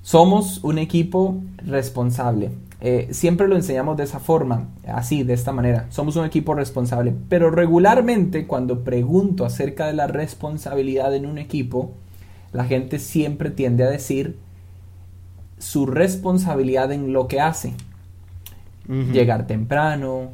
[0.00, 2.50] somos un equipo responsable.
[2.80, 5.84] Eh, siempre lo enseñamos de esa forma, así, de esta manera.
[5.90, 7.14] Somos un equipo responsable.
[7.28, 11.92] Pero regularmente cuando pregunto acerca de la responsabilidad en un equipo,
[12.54, 14.38] la gente siempre tiende a decir
[15.58, 17.74] su responsabilidad en lo que hace.
[18.88, 20.30] Llegar temprano,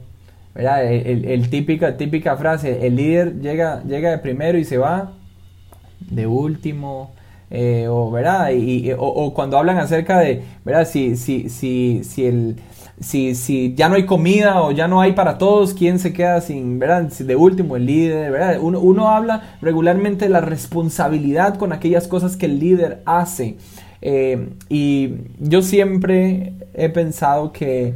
[0.54, 0.84] ¿verdad?
[0.84, 5.12] El, típica, típica frase, el líder llega, llega de primero y se va
[6.00, 7.12] de último.
[7.50, 8.50] Eh, o, ¿verdad?
[8.50, 10.88] Y, o, cuando hablan acerca de, ¿verdad?
[10.88, 12.56] Si, si, si, si, el,
[12.98, 16.40] si, si ya no hay comida o ya no hay para todos, ¿quién se queda
[16.40, 17.04] sin, ¿verdad?
[17.04, 18.58] De último, el líder, ¿verdad?
[18.60, 23.56] Uno, uno habla regularmente de la responsabilidad con aquellas cosas que el líder hace.
[24.02, 27.94] Eh, y yo siempre he pensado que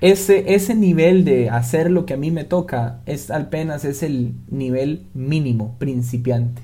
[0.00, 4.34] ese, ese nivel de hacer lo que a mí me toca es apenas es el
[4.48, 6.62] nivel mínimo, principiante.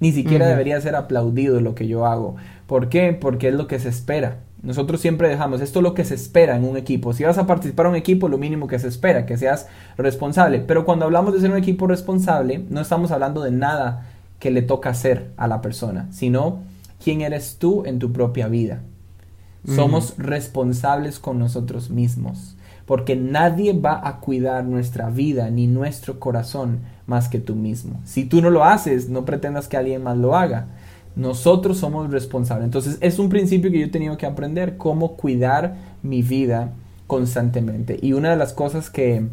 [0.00, 2.36] Ni siquiera debería ser aplaudido lo que yo hago.
[2.66, 3.12] ¿Por qué?
[3.12, 4.38] Porque es lo que se espera.
[4.62, 7.12] Nosotros siempre dejamos, esto es lo que se espera en un equipo.
[7.12, 10.60] Si vas a participar en un equipo, lo mínimo que se espera, que seas responsable.
[10.60, 14.06] Pero cuando hablamos de ser un equipo responsable, no estamos hablando de nada
[14.38, 16.62] que le toca hacer a la persona, sino
[17.02, 18.82] quién eres tú en tu propia vida.
[19.66, 22.56] Somos responsables con nosotros mismos
[22.88, 28.00] porque nadie va a cuidar nuestra vida ni nuestro corazón más que tú mismo.
[28.06, 30.68] Si tú no lo haces, no pretendas que alguien más lo haga.
[31.14, 32.64] Nosotros somos responsables.
[32.64, 36.70] Entonces es un principio que yo he tenido que aprender, cómo cuidar mi vida
[37.06, 37.98] constantemente.
[38.00, 39.26] Y una de las cosas que,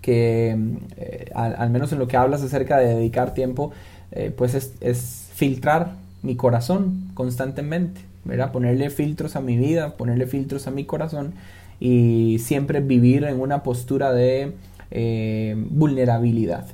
[0.00, 0.56] que
[0.96, 3.70] eh, al, menos en lo que hablas acerca de dedicar tiempo,
[4.12, 8.00] eh, pues es, es filtrar mi corazón constantemente.
[8.24, 8.50] ¿verdad?
[8.50, 11.34] Ponerle filtros a mi vida, ponerle filtros a mi corazón
[11.80, 14.54] y siempre vivir en una postura de
[14.90, 16.66] eh, vulnerabilidad,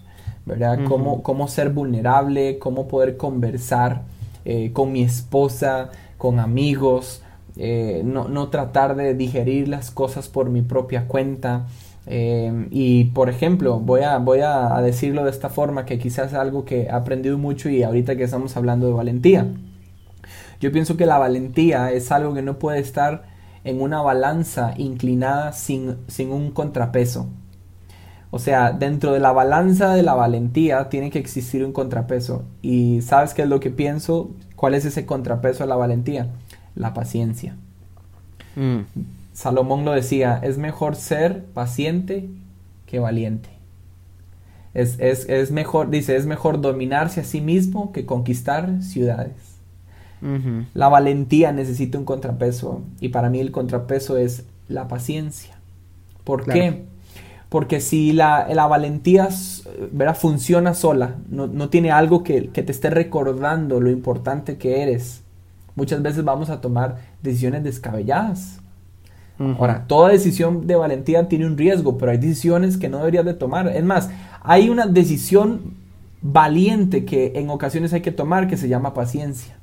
[0.46, 0.80] ¿verdad?
[0.86, 4.02] cómo, ser vulnerable, cómo poder conversar
[4.44, 7.22] eh, con mi esposa, con amigos,
[7.56, 11.66] eh, no, tratar de digerir las cosas por mi propia cuenta.
[12.06, 16.64] y por ejemplo, voy, a, voy a, decirlo de esta forma, que quizás es algo
[16.64, 19.46] que he aprendido mucho y ahorita que estamos hablando de valentía.
[20.60, 23.33] Yo pienso que la valentía es algo que no puede estar
[23.64, 25.96] en una balanza inclinada sin,
[26.30, 27.28] un contrapeso.
[28.30, 32.44] O sea, dentro de la balanza de la valentía tiene que existir un contrapeso.
[32.62, 34.30] ¿Y sabes qué es lo que pienso?
[34.56, 36.28] ¿Cuál es ese contrapeso de la valentía?
[36.74, 37.56] La paciencia.
[38.56, 38.80] Mm.
[39.32, 42.28] Salomón lo decía, es mejor ser paciente
[42.86, 43.48] que valiente.
[44.74, 49.53] Es, es, mejor, dice, es mejor dominarse a sí mismo que conquistar ciudades.
[50.72, 55.58] La valentía necesita un contrapeso y para mí el contrapeso es la paciencia.
[56.24, 56.84] ¿Por qué?
[57.50, 59.28] Porque si la, valentía
[60.14, 65.22] funciona sola, no, tiene algo que, te esté recordando lo importante que eres,
[65.76, 68.60] muchas veces vamos a tomar decisiones descabelladas.
[69.38, 73.34] Ahora, toda decisión de valentía tiene un riesgo, pero hay decisiones que no deberías de
[73.34, 73.68] tomar.
[73.68, 74.08] Es más,
[74.42, 75.74] hay una decisión
[76.22, 79.58] valiente que en ocasiones hay que tomar que se llama paciencia.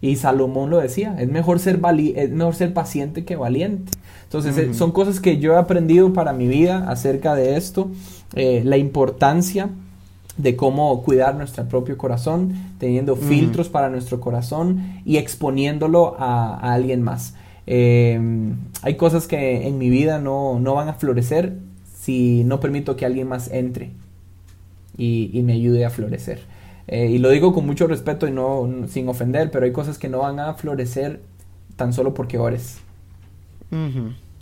[0.00, 1.80] Y Salomón lo decía, es mejor ser,
[2.14, 3.92] es mejor ser paciente que valiente.
[4.24, 7.90] Entonces, eh, son cosas que yo he aprendido para mi vida acerca de esto,
[8.34, 9.70] eh, la importancia
[10.36, 17.02] de cómo cuidar nuestro propio corazón, teniendo filtros para nuestro corazón y exponiéndolo a, alguien
[17.02, 17.34] más.
[17.66, 18.20] Eh,
[18.82, 21.56] hay cosas que en mi vida no, van a florecer
[21.98, 23.92] si no permito que alguien más entre
[24.98, 26.40] y me ayude a florecer.
[26.88, 30.08] Eh, y lo digo con mucho respeto y no sin ofender, pero hay cosas que
[30.08, 31.20] no van a florecer
[31.76, 32.78] tan solo porque ores.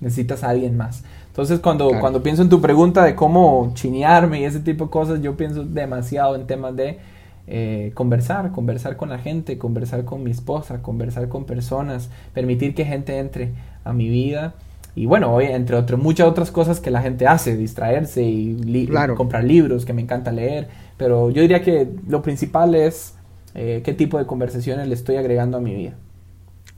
[0.01, 1.03] Necesitas a alguien más.
[1.29, 5.23] Entonces, cuando, cuando pienso en tu pregunta de cómo chinearme y ese tipo de cosas,
[5.23, 6.99] yo pienso demasiado en temas de
[7.47, 12.85] eh, conversar, conversar con la gente, conversar con mi esposa, conversar con personas, permitir que
[12.85, 13.53] gente entre
[13.83, 14.55] a mi vida.
[14.95, 19.85] Y bueno, entre otras, muchas otras cosas que la gente hace, distraerse y comprar libros,
[19.85, 23.15] que me encanta leer pero yo diría que lo principal es
[23.55, 25.95] eh, qué tipo de conversaciones le estoy agregando a mi vida.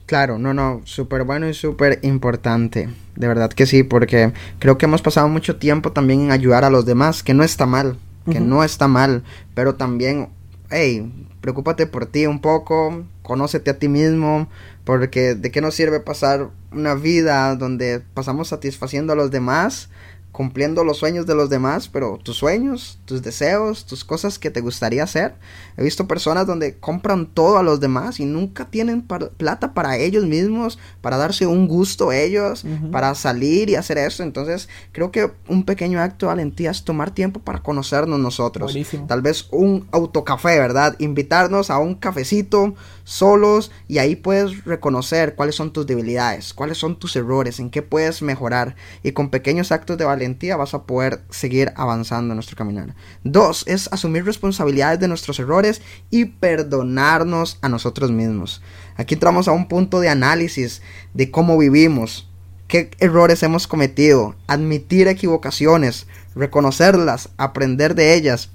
[0.06, 2.88] Claro, no, no, súper bueno y súper importante.
[3.16, 6.70] De verdad que sí, porque creo que hemos pasado mucho tiempo también en ayudar a
[6.70, 7.98] los demás, que no está mal,
[8.30, 9.24] que no está mal,
[9.54, 10.28] pero también,
[10.70, 14.48] hey, preocúpate por ti un poco, conócete a ti mismo,
[14.84, 19.90] porque de qué nos sirve pasar una vida donde pasamos satisfaciendo a los demás
[20.36, 24.60] cumpliendo los sueños de los demás, pero tus sueños, tus deseos, tus cosas que te
[24.60, 25.34] gustaría hacer.
[25.78, 30.26] He visto personas donde compran todo a los demás y nunca tienen plata para ellos
[30.26, 34.22] mismos, para darse un gusto ellos, para salir y hacer eso.
[34.22, 38.76] Entonces, creo que un pequeño acto de valentía es tomar tiempo para conocernos nosotros.
[39.08, 40.96] Tal vez un autocafé, ¿verdad?
[40.98, 46.98] Invitarnos a un cafecito solos y ahí puedes reconocer cuáles son tus debilidades, cuáles son
[46.98, 50.25] tus errores, en qué puedes mejorar y con pequeños actos de valentía
[50.56, 52.94] vas a poder seguir avanzando en nuestro caminar.
[53.24, 58.62] Dos, es asumir responsabilidades de nuestros errores y perdonarnos a nosotros mismos.
[58.96, 60.82] Aquí entramos a un punto de análisis
[61.14, 62.28] de cómo vivimos,
[62.68, 68.50] qué errores hemos cometido, admitir equivocaciones, reconocerlas, aprender de ellas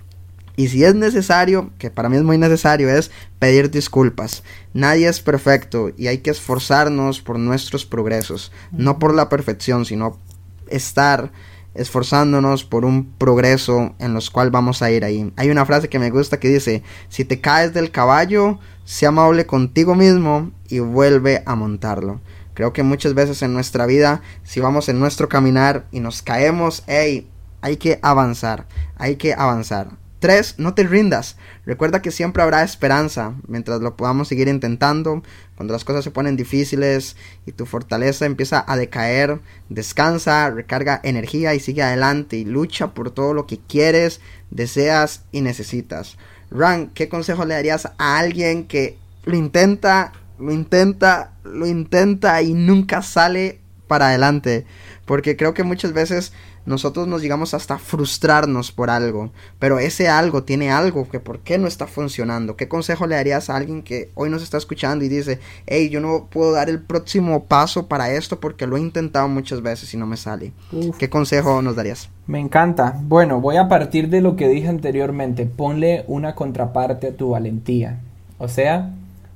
[0.56, 4.44] y si es necesario, que para mí es muy necesario, es pedir disculpas.
[4.74, 10.20] Nadie es perfecto y hay que esforzarnos por nuestros progresos, no por la perfección, sino
[10.68, 11.32] estar
[11.74, 15.32] esforzándonos por un progreso en los cual vamos a ir ahí.
[15.38, 19.46] Hay una frase que me gusta que dice, si te caes del caballo, sea amable
[19.46, 22.22] contigo mismo y vuelve a montarlo.
[22.54, 26.84] Creo que muchas veces en nuestra vida, si vamos en nuestro caminar y nos caemos,
[26.88, 27.28] hey,
[27.62, 30.01] hay que avanzar, hay que avanzar.
[30.22, 30.60] 3.
[30.60, 31.36] No te rindas.
[31.66, 35.24] Recuerda que siempre habrá esperanza mientras lo podamos seguir intentando.
[35.56, 41.56] Cuando las cosas se ponen difíciles y tu fortaleza empieza a decaer, descansa, recarga energía
[41.56, 46.18] y sigue adelante y lucha por todo lo que quieres, deseas y necesitas.
[46.52, 52.54] Ran, ¿qué consejo le darías a alguien que lo intenta, lo intenta, lo intenta y
[52.54, 54.66] nunca sale para adelante?
[55.06, 56.32] Porque creo que muchas veces
[56.66, 61.58] nosotros nos llegamos hasta frustrarnos por algo, pero ese algo tiene algo que por qué
[61.58, 62.56] no está funcionando.
[62.56, 66.00] ¿Qué consejo le darías a alguien que hoy nos está escuchando y dice, hey, yo
[66.00, 69.98] no puedo dar el próximo paso para esto porque lo he intentado muchas veces y
[69.98, 70.54] no me sale?
[71.00, 72.10] ¿Qué consejo nos darías?
[72.28, 73.00] Me encanta.
[73.02, 75.48] Bueno, voy a partir de lo que dije anteriormente.
[75.48, 78.00] Ponle una contraparte a tu valentía,
[78.38, 78.94] o sea,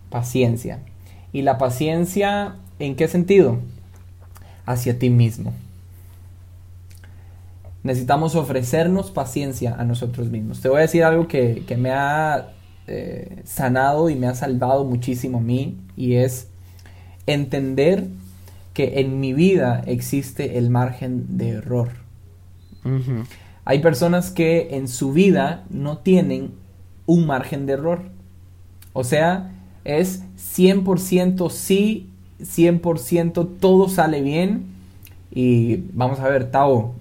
[0.09, 0.79] paciencia.
[1.33, 3.57] ¿Y la paciencia en qué sentido?
[4.65, 5.53] Hacia ti mismo
[7.85, 10.59] necesitamos ofrecernos paciencia a nosotros mismos.
[10.59, 12.49] Te voy a decir algo que, me ha
[12.87, 16.49] eh, sanado y me ha salvado muchísimo a mí y es
[17.27, 18.07] entender
[18.73, 21.89] que en mi vida existe el margen de error.
[23.65, 26.53] Hay personas que en su vida no tienen
[27.05, 28.01] un margen de error.
[28.93, 29.51] O sea,
[29.83, 32.09] es 100% sí,
[32.41, 34.65] 100% todo sale bien.
[35.31, 36.95] Y vamos a ver, Tao,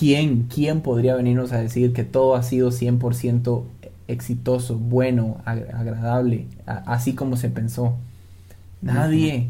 [0.00, 3.64] ¿quién, quién podría venirnos a decir que todo ha sido 100%
[4.08, 7.98] exitoso, bueno, agradable, así como se pensó?
[8.80, 9.48] Nadie.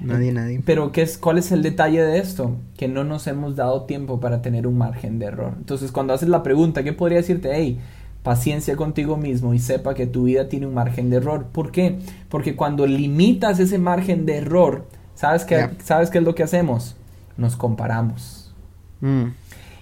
[0.00, 0.62] Nadie, nadie.
[0.64, 2.56] Pero ¿qué es, ¿cuál es el detalle de esto?
[2.76, 5.54] Que no nos hemos dado tiempo para tener un margen de error.
[5.56, 7.50] Entonces, cuando haces la pregunta, ¿qué podría decirte?
[7.52, 7.80] Hey,
[8.22, 11.46] paciencia contigo mismo y sepa que tu vida tiene un margen de error.
[11.50, 11.98] ¿Por qué?
[12.28, 16.94] Porque cuando limitas ese margen de error, ¿sabes qué, ¿sabes qué es lo que hacemos?
[17.36, 18.54] Nos comparamos.
[19.00, 19.30] Mm.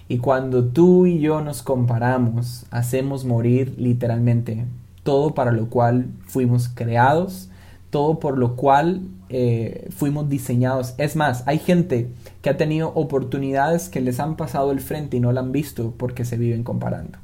[0.09, 4.65] Y cuando tú y yo nos comparamos, hacemos morir literalmente
[5.03, 7.49] todo para lo cual fuimos creados,
[7.91, 10.95] todo por lo cual eh, fuimos diseñados.
[10.97, 12.09] Es más, hay gente
[12.41, 15.93] que ha tenido oportunidades que les han pasado el frente y no la han visto
[15.95, 17.19] porque se viven comparando.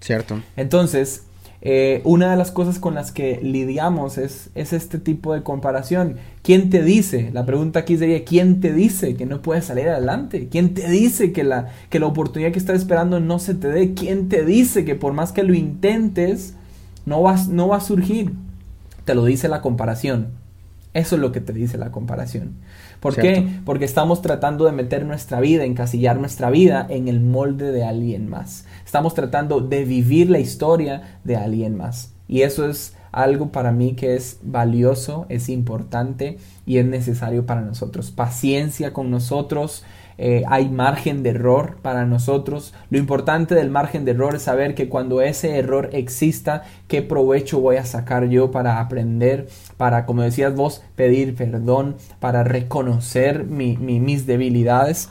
[0.00, 0.42] Cierto.
[0.56, 1.24] Entonces,
[1.66, 6.16] eh, una de las cosas con las que lidiamos es, es, este tipo de comparación.
[6.42, 7.30] ¿Quién te dice?
[7.32, 10.48] La pregunta aquí sería, ¿quién te dice que no puedes salir adelante?
[10.50, 13.94] ¿Quién te dice que la, que la oportunidad que estás esperando no se te dé?
[13.94, 16.52] ¿Quién te dice que por más que lo intentes,
[17.06, 18.32] no, vas, no va a surgir?
[19.06, 20.28] Te lo dice la comparación.
[20.92, 22.52] Eso es lo que te dice la comparación.
[23.04, 23.46] ¿Por qué?
[23.66, 28.30] Porque estamos tratando de meter nuestra vida, encasillar nuestra vida en el molde de alguien
[28.30, 28.64] más.
[28.82, 32.14] Estamos tratando de vivir la historia de alguien más.
[32.28, 37.60] Y eso es algo para mí que es valioso, es importante y es necesario para
[37.60, 38.10] nosotros.
[38.10, 39.84] Paciencia con nosotros,
[40.16, 42.72] eh, hay margen de error para nosotros.
[42.90, 47.60] Lo importante del margen de error es saber que cuando ese error exista, qué provecho
[47.60, 54.26] voy a sacar yo para aprender, para, como decías vos, pedir perdón, para reconocer mis
[54.26, 55.10] debilidades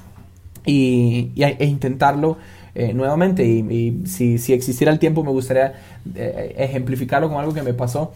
[0.65, 2.37] y, e intentarlo
[2.75, 3.45] eh, nuevamente.
[3.45, 5.73] Y, si, existiera el tiempo, me gustaría
[6.15, 8.13] eh, ejemplificarlo con algo que me pasó.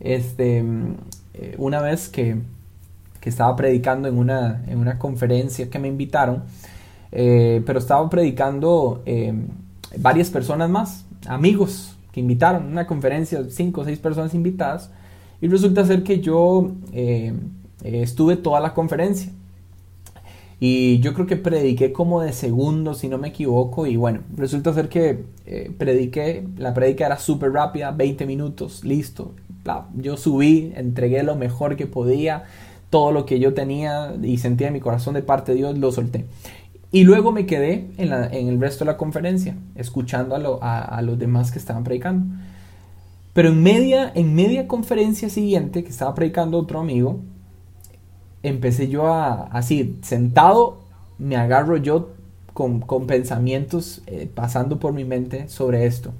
[0.00, 0.64] Este,
[1.56, 2.36] una vez que
[3.20, 6.44] que estaba predicando en una, en una conferencia que me invitaron,
[7.10, 9.32] eh, pero estaba predicando eh,
[9.96, 14.90] varias personas más, amigos que invitaron, una conferencia, cinco o seis personas invitadas,
[15.40, 17.32] y resulta ser que yo eh,
[17.82, 19.32] estuve toda la conferencia.
[20.60, 23.86] Y yo creo que prediqué como de segundos, si no me equivoco.
[23.86, 29.34] Y bueno, resulta ser que eh, prediqué, la predica era súper rápida, 20 minutos, listo.
[29.94, 32.44] Yo subí, entregué lo mejor que podía,
[32.90, 35.92] todo lo que yo tenía y sentía en mi corazón de parte de Dios, lo
[35.92, 36.24] solté.
[36.90, 41.58] Y luego me quedé en, el resto de la conferencia, escuchando a, los demás que
[41.58, 42.34] estaban predicando.
[43.38, 47.20] Pero en media, en media conferencia siguiente, que estaba predicando otro amigo,
[48.42, 50.80] empecé yo a, así, sentado,
[51.18, 52.14] me agarro yo
[52.52, 56.12] con, pensamientos eh, pasando por mi mente sobre esto.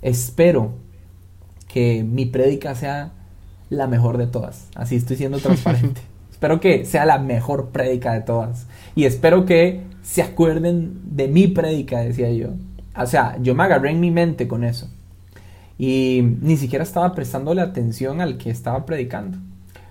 [0.00, 0.70] Espero
[1.68, 3.12] que mi prédica sea
[3.68, 4.68] la mejor de todas.
[4.74, 6.00] Así estoy siendo transparente.
[6.30, 8.66] espero que sea la mejor prédica de todas.
[8.94, 12.54] Y espero que se acuerden de mi prédica, decía yo.
[12.96, 14.88] O sea, yo me agarré en mi mente con eso.
[15.84, 19.38] Y ni siquiera estaba prestándole atención al que estaba predicando.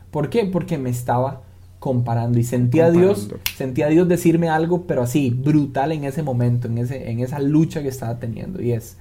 [0.09, 0.45] ¿Por qué?
[0.45, 1.41] Porque me estaba
[1.79, 3.27] comparando y sentía a Dios,
[3.57, 7.39] sentía a Dios decirme algo, pero así, brutal en ese momento, en, ese, en esa
[7.39, 8.61] lucha que estaba teniendo.
[8.61, 8.95] Y es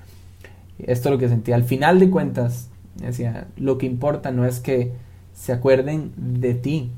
[0.80, 1.54] esto es lo que sentía.
[1.54, 4.90] Al final de cuentas, decía, lo que importa no es que
[5.32, 6.90] se acuerden de ti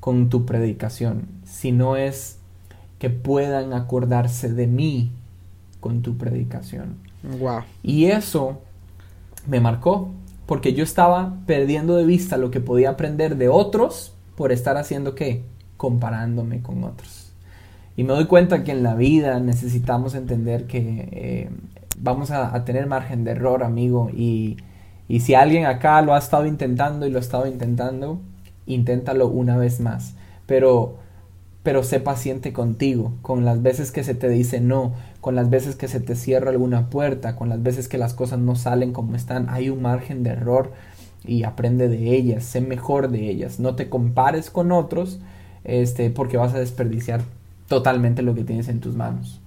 [0.00, 2.38] con tu predicación, sino es
[2.98, 5.12] que puedan acordarse de mí
[5.78, 6.96] con tu predicación.
[7.38, 7.60] Wow.
[7.84, 8.62] Y eso
[9.46, 10.10] me marcó,
[10.46, 15.14] porque yo estaba perdiendo de vista lo que podía aprender de otros por estar haciendo
[15.14, 15.44] qué?
[15.76, 17.32] Comparándome con otros.
[17.96, 21.50] Y me doy cuenta que en la vida necesitamos entender que eh,
[21.98, 24.10] vamos a, tener margen de error, amigo.
[24.14, 24.56] Y,
[25.08, 28.20] y si alguien acá lo ha estado intentando y lo ha estado intentando,
[28.66, 30.14] inténtalo una vez más.
[30.46, 30.96] Pero
[31.62, 35.76] pero sé paciente contigo, con las veces que se te dice no, con las veces
[35.76, 39.14] que se te cierra alguna puerta, con las veces que las cosas no salen como
[39.14, 40.72] están, hay un margen de error
[41.24, 45.20] y aprende de ellas, sé mejor de ellas, no te compares con otros,
[45.64, 47.22] este, porque vas a desperdiciar
[47.68, 49.40] totalmente lo que tienes en tus manos.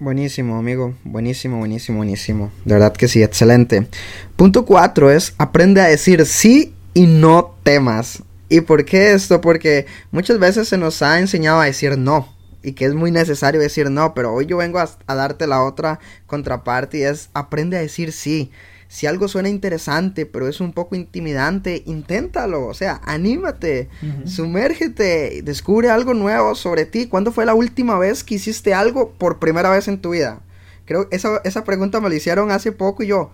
[0.00, 0.94] Buenísimo, amigo.
[1.04, 2.50] Buenísimo, buenísimo, buenísimo.
[2.64, 3.88] De verdad que sí, excelente.
[4.36, 8.22] Punto cuatro es aprende a decir sí y no temas.
[8.48, 9.40] ¿Y por qué esto?
[9.40, 13.60] Porque muchas veces se nos ha enseñado a decir no y que es muy necesario
[13.60, 17.80] decir no, pero hoy yo vengo a, darte la otra contraparte y es aprende a
[17.80, 18.50] decir sí.
[18.90, 23.90] Si algo suena interesante, pero es un poco intimidante, inténtalo, o sea, anímate,
[24.24, 27.06] sumérgete, descubre algo nuevo sobre ti.
[27.06, 30.40] ¿Cuándo fue la última vez que hiciste algo por primera vez en tu vida?
[30.86, 33.30] Creo que esa, esa pregunta me la hicieron hace poco y yo,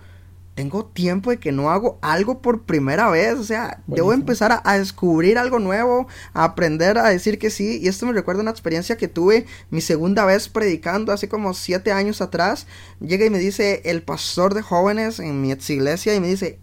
[0.55, 3.37] tengo tiempo de que no hago algo por primera vez.
[3.37, 7.79] O sea, debo empezar a, descubrir algo nuevo, a aprender a decir que sí.
[7.81, 11.91] Y esto me recuerda una experiencia que tuve mi segunda vez predicando hace como siete
[11.91, 12.67] años atrás.
[13.01, 16.59] Llega y me dice el pastor de jóvenes en mi ex iglesia y me dice,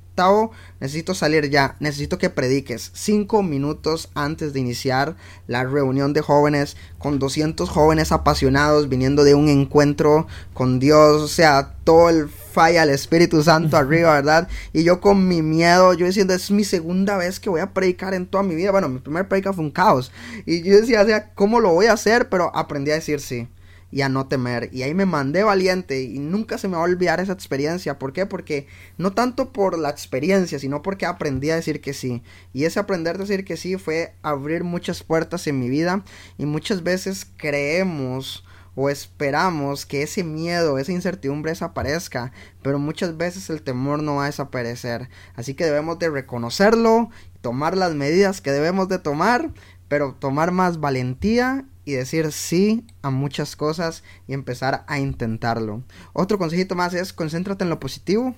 [0.81, 6.77] Necesito salir ya, necesito que prediques cinco minutos antes de iniciar la reunión de jóvenes
[6.99, 12.83] con 200 jóvenes apasionados viniendo de un encuentro con Dios, o sea, todo el falla
[12.83, 14.49] el Espíritu Santo arriba, ¿verdad?
[14.73, 18.13] Y yo con mi miedo, yo diciendo, es mi segunda vez que voy a predicar
[18.13, 20.13] en toda mi vida, bueno, mi primer predica fue un caos,
[20.45, 22.29] y yo decía, o sea, ¿cómo lo voy a hacer?
[22.29, 23.49] Pero aprendí a decir sí
[23.93, 24.70] y a no temer.
[24.72, 27.99] Y ahí me mandé valiente y nunca se me va a olvidar esa experiencia.
[27.99, 28.26] ¿Por qué?
[28.26, 28.66] Porque
[28.97, 32.22] no tanto por la experiencia, sino porque aprendí a decir que sí.
[32.55, 36.03] Y ese aprender a decir que sí fue abrir muchas puertas en mi vida
[36.38, 42.32] y muchas veces creemos o esperamos que ese miedo, esa incertidumbre desaparezca,
[42.62, 45.11] pero muchas veces el temor no va a desaparecer.
[45.36, 47.11] Así que debemos de reconocerlo,
[47.43, 49.51] tomar las medidas que debemos de tomar,
[49.88, 55.83] pero tomar más valentía y decir sí a muchas cosas y empezar a intentarlo.
[56.12, 58.35] Otro consejito más es concéntrate en lo positivo,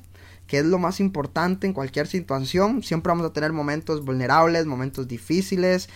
[0.47, 2.82] que es lo más importante en cualquier situación.
[2.82, 5.88] Siempre vamos a tener momentos vulnerables, momentos difíciles,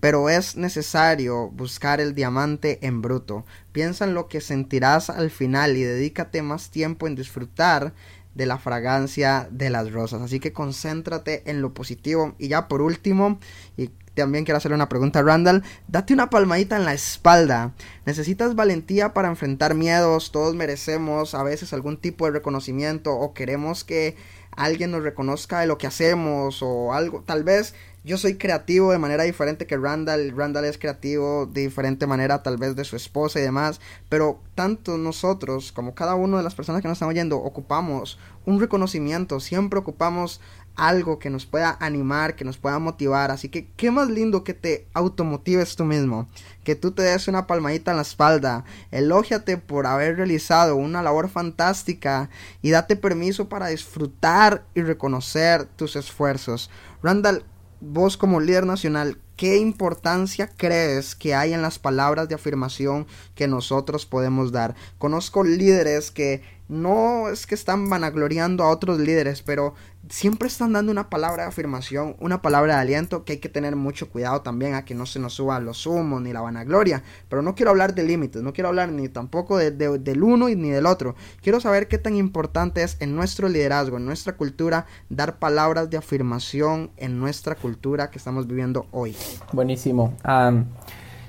[0.00, 3.44] pero es necesario buscar el diamante en bruto.
[3.72, 7.94] Piensa en lo que sentirás al final y dedícate más tiempo en disfrutar
[8.34, 10.20] de la fragancia de las rosas.
[10.20, 12.34] Así que concéntrate en lo positivo.
[12.38, 13.38] Y ya por último,
[13.76, 15.62] y también quiero hacerle una pregunta a Randall.
[15.88, 17.72] Date una palmadita en la espalda.
[18.06, 20.30] Necesitas valentía para enfrentar miedos.
[20.32, 24.16] Todos merecemos a veces algún tipo de reconocimiento o queremos que
[24.56, 27.22] alguien nos reconozca de lo que hacemos o algo.
[27.26, 30.34] Tal vez yo soy creativo de manera diferente que Randall.
[30.36, 33.80] Randall es creativo de diferente manera, tal vez de su esposa y demás.
[34.10, 38.60] Pero tanto nosotros como cada una de las personas que nos están oyendo ocupamos un
[38.60, 39.40] reconocimiento.
[39.40, 40.42] Siempre ocupamos
[40.76, 43.30] algo que nos pueda animar, que nos pueda motivar.
[43.30, 46.28] Así que qué más lindo que te automotives tú mismo,
[46.64, 51.28] que tú te des una palmadita en la espalda, elógiate por haber realizado una labor
[51.28, 52.30] fantástica
[52.62, 56.70] y date permiso para disfrutar y reconocer tus esfuerzos.
[57.02, 57.44] Randall,
[57.80, 63.48] vos como líder nacional, ¿qué importancia crees que hay en las palabras de afirmación que
[63.48, 64.74] nosotros podemos dar?
[64.98, 69.74] Conozco líderes que no es que están vanagloriando a otros líderes, pero
[70.08, 73.76] siempre están dando una palabra de afirmación, una palabra de aliento que hay que tener
[73.76, 77.02] mucho cuidado también a que no se nos suba los humos ni la vanagloria.
[77.28, 80.86] Pero no quiero hablar de límites, no quiero hablar ni tampoco del uno ni del
[80.86, 81.14] otro.
[81.42, 85.98] Quiero saber qué tan importante es en nuestro liderazgo, en nuestra cultura, dar palabras de
[85.98, 89.14] afirmación en nuestra cultura que estamos viviendo hoy.
[89.52, 90.14] Buenísimo.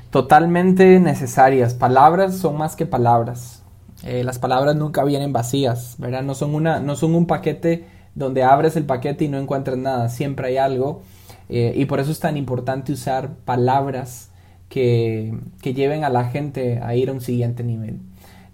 [0.09, 1.73] totalmente necesarias.
[1.73, 3.54] Palabras son más que palabras.
[4.05, 6.21] Eh, las palabras nunca vienen vacías, ¿verdad?
[6.21, 10.09] No son, una, no son un paquete donde abres el paquete y no encuentras nada,
[10.09, 11.01] siempre hay algo.
[11.49, 14.29] Eh, y por eso es tan importante usar palabras
[14.69, 17.99] que, que, lleven a la gente a ir a un siguiente nivel.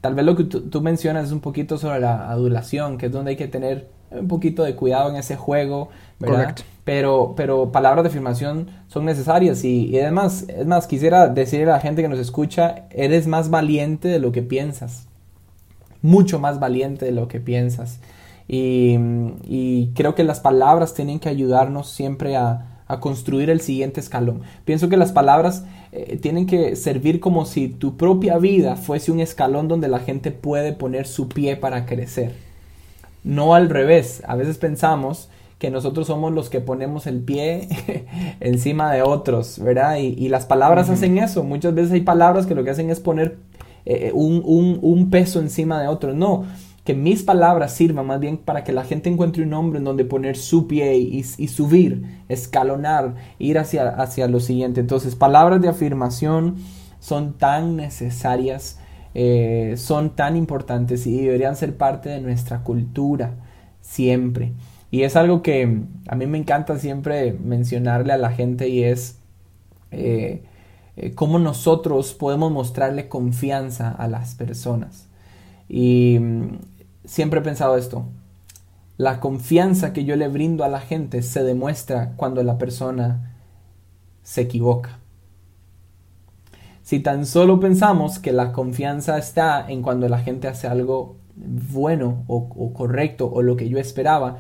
[0.01, 3.31] Tal vez lo que tú, mencionas es un poquito sobre la adulación, que es donde
[3.31, 5.89] hay que tener un poquito de cuidado en ese juego,
[6.19, 6.55] ¿verdad?
[6.83, 11.75] Pero, pero palabras de afirmación son necesarias y, y, además, es más, quisiera decirle a
[11.75, 15.07] la gente que nos escucha, eres más valiente de lo que piensas,
[16.01, 17.99] mucho más valiente de lo que piensas.
[18.47, 22.67] Y, creo que las palabras tienen que ayudarnos siempre a,
[22.99, 24.41] construir el siguiente escalón.
[24.65, 29.21] Pienso que las palabras eh, tienen que servir como si tu propia vida fuese un
[29.21, 32.33] escalón donde la gente puede poner su pie para crecer.
[33.23, 34.21] No al revés.
[34.27, 37.69] A veces pensamos que nosotros somos los que ponemos el pie
[38.39, 39.97] encima de otros, ¿verdad?
[39.97, 41.43] Y, las palabras hacen eso.
[41.43, 43.37] Muchas veces hay palabras que lo que hacen es poner
[43.85, 46.15] eh, un, un peso encima de otros.
[46.15, 46.45] No,
[46.83, 50.03] que mis palabras sirvan más bien para que la gente encuentre un nombre en donde
[50.05, 54.79] poner su pie y, subir, escalonar, ir hacia, hacia lo siguiente.
[54.79, 56.55] Entonces, palabras de afirmación
[56.99, 58.79] son tan necesarias,
[59.13, 63.35] eh, son tan importantes y deberían ser parte de nuestra cultura
[63.81, 64.53] siempre.
[64.89, 69.19] Y es algo que a mí me encanta siempre mencionarle a la gente y es
[69.91, 70.43] eh,
[70.97, 75.07] eh, cómo nosotros podemos mostrarle confianza a las personas.
[75.69, 76.19] Y
[77.05, 78.05] siempre he pensado esto.
[78.97, 83.35] La confianza que yo le brindo a la gente se demuestra cuando la persona
[84.23, 84.99] se equivoca.
[86.83, 92.23] Si tan solo pensamos que la confianza está en cuando la gente hace algo bueno
[92.27, 94.39] o, correcto o lo que yo esperaba,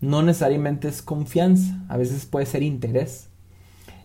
[0.00, 3.28] no necesariamente es confianza, a veces puede ser interés.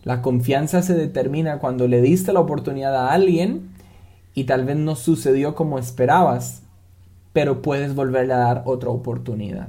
[0.08, 3.68] La confianza se determina cuando le diste la oportunidad a alguien
[4.32, 6.62] y tal vez no sucedió como esperabas,
[7.34, 9.68] pero puedes volverle a dar otra oportunidad.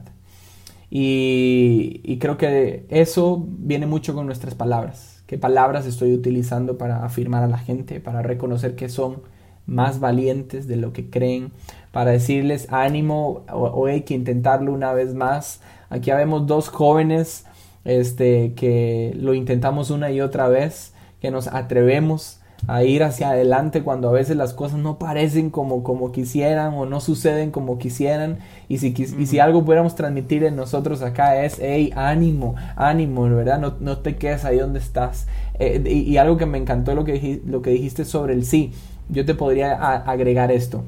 [0.90, 5.24] Y, creo que eso viene mucho con nuestras palabras.
[5.28, 9.24] ¿Qué palabras estoy utilizando para afirmar a la gente, para reconocer que son
[9.66, 11.52] más valientes de lo que creen,
[11.92, 15.60] para decirles ánimo o, hay que intentarlo una vez más?
[15.90, 17.44] Aquí vemos dos jóvenes
[17.90, 23.84] este, que lo intentamos una y otra vez, que nos atrevemos a ir hacia adelante
[23.84, 28.40] cuando a veces las cosas no parecen como, como quisieran o no suceden como quisieran.
[28.68, 33.60] Y si, y si algo pudiéramos transmitir en nosotros acá es, hey, ánimo, ánimo, ¿verdad?
[33.60, 35.28] No, no te quedes ahí donde estás.
[35.58, 38.72] Eh, y, algo que me encantó lo que, lo que dijiste sobre el sí,
[39.10, 40.84] yo te podría agregar esto.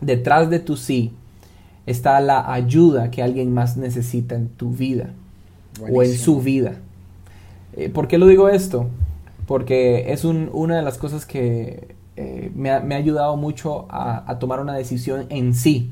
[0.00, 1.12] Detrás de tu sí
[1.86, 5.10] está la ayuda que alguien más necesita en tu vida
[5.80, 6.74] o en su vida.
[7.76, 8.88] Eh, ¿Por qué lo digo esto?
[9.50, 14.76] porque es una de las cosas que eh, me, ha, ayudado mucho a, tomar una
[14.76, 15.90] decisión en sí.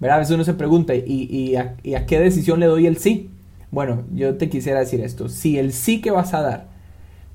[0.00, 0.16] ¿Verdad?
[0.16, 3.30] A veces uno se pregunta, ¿y, a, qué decisión le doy el sí?
[3.70, 6.66] Bueno, yo te quisiera decir esto, si el sí que vas a dar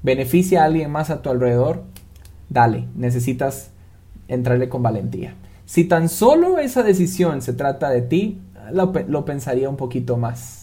[0.04, 1.82] beneficia a alguien más a tu alrededor,
[2.50, 3.72] dale, necesitas
[4.28, 5.34] entrarle con valentía.
[5.66, 8.38] Si tan solo esa decisión se trata de ti,
[8.72, 10.59] lo, lo pensaría un poquito más.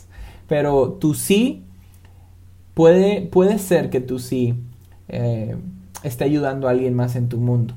[0.48, 1.64] Pero tu sí
[2.74, 4.54] puede, puede ser que tu sí
[5.08, 5.56] eh,
[6.02, 7.74] esté ayudando a alguien más en tu mundo.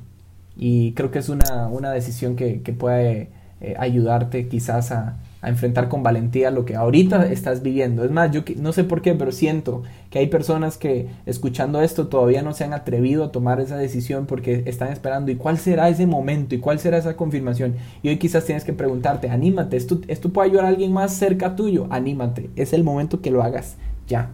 [0.56, 5.48] Y creo que es una, una decisión que, que puede eh, ayudarte quizás a, a,
[5.48, 8.04] enfrentar con valentía lo que ahorita estás viviendo.
[8.04, 12.08] Es más, yo no sé por qué, pero siento que hay personas que escuchando esto
[12.08, 15.88] todavía no se han atrevido a tomar esa decisión porque están esperando y cuál será
[15.88, 17.76] ese momento y cuál será esa confirmación.
[18.02, 21.56] Y hoy quizás tienes que preguntarte, anímate, esto, esto puede ayudar a alguien más cerca
[21.56, 23.76] tuyo, anímate, es el momento que lo hagas
[24.06, 24.30] ya.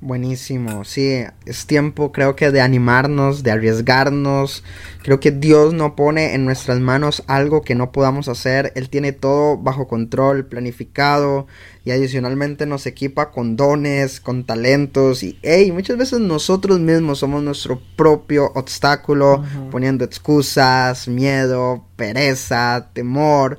[0.00, 4.62] Buenísimo, sí, es tiempo creo que de animarnos, de arriesgarnos.
[5.02, 8.72] Creo que Dios no pone en nuestras manos algo que no podamos hacer.
[8.76, 11.48] Él tiene todo bajo control, planificado
[11.84, 17.42] y adicionalmente nos equipa con dones, con talentos y hey, muchas veces nosotros mismos somos
[17.42, 19.42] nuestro propio obstáculo,
[19.72, 23.58] poniendo excusas, miedo, pereza, temor.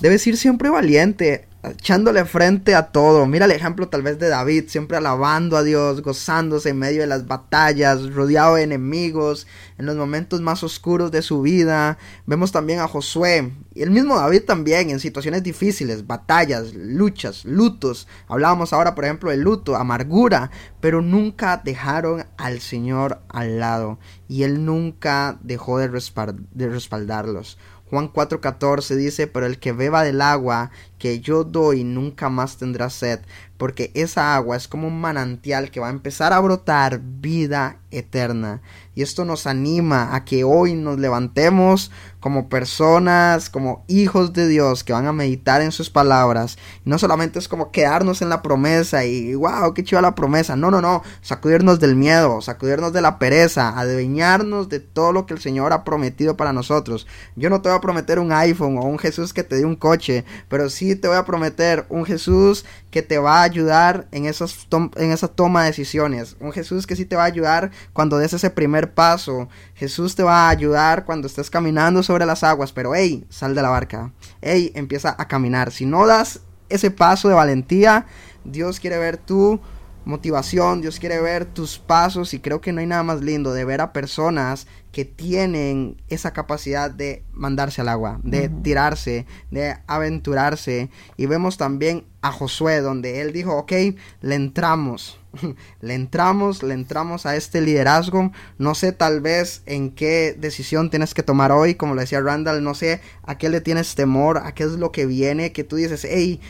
[0.00, 3.26] Debes ir siempre valiente echándole frente a todo.
[3.26, 7.06] Mira el ejemplo tal vez de David, siempre alabando a Dios, gozándose en medio de
[7.06, 9.46] las batallas, rodeado de enemigos,
[9.76, 11.98] en los momentos más oscuros de su vida.
[12.26, 18.08] Vemos también a Josué, y el mismo David también, en situaciones difíciles, batallas, luchas, lutos.
[18.28, 20.50] Hablábamos ahora, por ejemplo, de luto, amargura,
[20.80, 23.98] pero nunca dejaron al Señor al lado,
[24.28, 27.58] y Él nunca dejó de, de respaldarlos.
[27.90, 30.70] Juan 4:14 dice, pero el que beba del agua
[31.00, 33.20] que yo doy nunca más tendrá sed,
[33.56, 38.62] porque esa agua es como un manantial que va a empezar a brotar vida eterna.
[38.94, 41.90] Y esto nos anima a que hoy nos levantemos
[42.20, 46.58] como personas, como hijos de Dios que van a meditar en sus palabras.
[46.84, 50.54] no solamente es como quedarnos en la promesa y wow, qué chiva la promesa.
[50.56, 51.02] No, no, no.
[51.22, 55.84] Sacudirnos del miedo, sacudirnos de la pereza, adueñarnos de todo lo que el Señor ha
[55.84, 57.06] prometido para nosotros.
[57.36, 59.76] Yo no te voy a prometer un iPhone o un Jesús que te dé un
[59.76, 64.26] coche, pero sí te voy a prometer un Jesús que te va a ayudar en,
[64.26, 64.66] esos
[64.96, 66.36] en esa toma de decisiones.
[66.40, 69.48] Un Jesús que sí te va a ayudar cuando des ese primer paso.
[69.74, 72.72] Jesús te va a ayudar cuando estés caminando sobre las aguas.
[72.72, 74.12] Pero hey, sal de la barca.
[74.40, 75.72] Hey, empieza a caminar.
[75.72, 78.06] Si no das ese paso de valentía,
[78.44, 79.60] Dios quiere ver tu
[80.04, 83.64] motivación, Dios quiere ver tus pasos y creo que no hay nada más lindo de
[83.64, 90.90] ver a personas que tienen esa capacidad de mandarse al agua, de tirarse, de aventurarse.
[91.16, 93.72] Y vemos también a Josué, donde él dijo, ok,
[94.20, 95.18] le entramos,
[95.80, 98.32] le entramos, le entramos a este liderazgo.
[98.58, 102.62] No sé tal vez en qué decisión tienes que tomar hoy, como le decía Randall,
[102.62, 105.76] no sé a qué le tienes temor, a qué es lo que viene, que tú
[105.76, 106.40] dices, hey,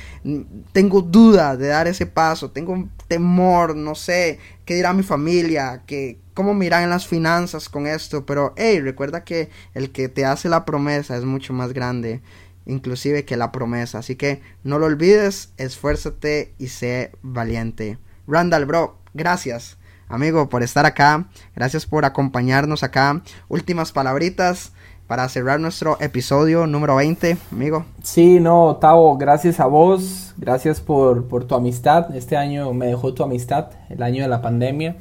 [0.73, 4.39] tengo duda de dar ese paso, tengo temor, no sé,
[4.71, 9.51] qué dirá mi familia, que cómo miran las finanzas con esto, pero hey, recuerda que
[9.75, 12.23] el que te hace la promesa es mucho más grande
[12.67, 13.99] inclusive que la promesa.
[13.99, 17.99] Así que no lo olvides, esfuérzate y sé valiente.
[18.29, 21.29] Randall, bro, gracias, amigo, por estar acá.
[21.57, 23.25] Gracias por acompañarnos acá.
[23.49, 24.71] Últimas palabritas
[25.11, 27.85] para cerrar nuestro episodio número 20, amigo.
[28.01, 32.15] Sí, no, Tavo, gracias a vos, gracias por, por tu amistad.
[32.15, 34.95] Este año me dejó tu amistad, el año de la pandemia.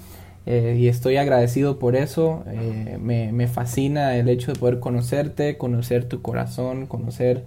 [0.48, 2.44] Eh, y estoy agradecido por eso.
[2.48, 7.46] Eh, me, me, fascina el hecho de poder conocerte, conocer tu corazón, conocer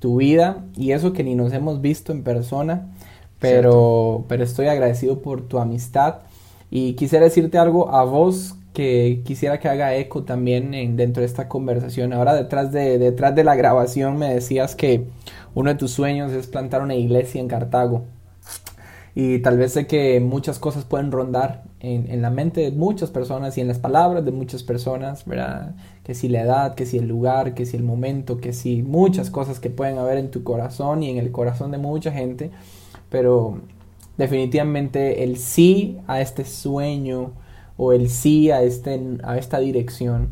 [0.00, 2.88] tu vida y eso que ni nos hemos visto en persona,
[3.38, 6.16] pero, pero estoy agradecido por tu amistad
[6.68, 11.26] y quisiera decirte algo a vos que quisiera que haga eco también en, dentro de
[11.26, 12.12] esta conversación.
[12.12, 15.06] Ahora detrás de, detrás de la grabación me decías que
[15.54, 18.04] uno de tus sueños es plantar una iglesia en Cartago.
[19.14, 23.10] Y tal vez sé que muchas cosas pueden rondar en, en, la mente de muchas
[23.10, 25.74] personas y en las palabras de muchas personas, ¿verdad?
[26.02, 29.28] Que si la edad, que si el lugar, que si el momento, que si muchas
[29.28, 32.50] cosas que pueden haber en tu corazón y en el corazón de mucha gente,
[33.10, 33.60] pero
[34.16, 37.32] definitivamente el sí a este sueño
[37.84, 40.28] o el sí a, este, a esta dirección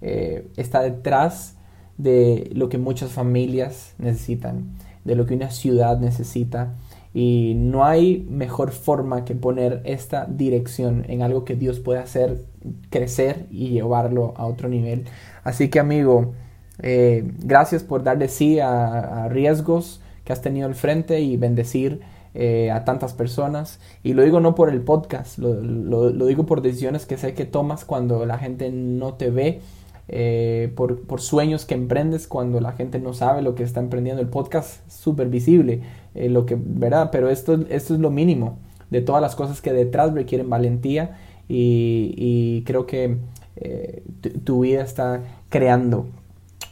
[0.00, 1.54] eh, está detrás
[1.98, 6.72] de lo que muchas familias necesitan, de lo que una ciudad necesita
[7.12, 12.46] y no hay mejor forma que poner esta dirección en algo que Dios puede hacer
[12.88, 15.04] crecer y llevarlo a otro nivel.
[15.42, 16.32] Así que amigo,
[16.80, 22.00] eh, gracias por darle sí a, riesgos que has tenido al frente y bendecir
[22.34, 23.80] eh, a tantas personas.
[24.02, 27.44] Y lo digo no por el podcast, lo, lo digo por decisiones que sé que
[27.44, 29.60] tomas cuando la gente no te ve
[30.06, 34.20] eh, por, por, sueños que emprendes cuando la gente no sabe lo que está emprendiendo.
[34.20, 35.80] El podcast es súper visible,
[36.14, 37.08] eh, lo que, ¿verdad?
[37.10, 38.58] Pero esto, esto es lo mínimo
[38.90, 41.16] de todas las cosas que detrás requieren valentía
[41.48, 43.16] y, y creo que
[43.56, 44.02] eh,
[44.44, 46.06] tu vida está creando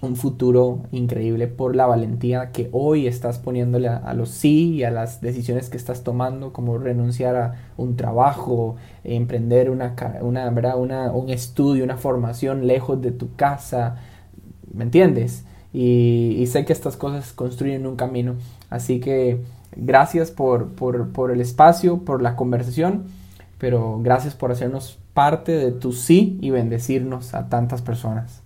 [0.02, 4.90] un futuro increíble por la valentía que hoy estás poniéndole a, los sí y a
[4.90, 8.74] las decisiones que estás tomando, como renunciar a un trabajo,
[9.04, 13.96] emprender una, una, una un estudio, una formación lejos de tu casa,
[14.74, 15.44] ¿me entiendes?
[15.72, 18.34] Y, y, sé que estas cosas construyen un camino,
[18.70, 19.40] así que
[19.76, 23.04] gracias por, por, por el espacio, por la conversación,
[23.58, 28.41] pero gracias por hacernos parte de tu sí y bendecirnos a tantas personas.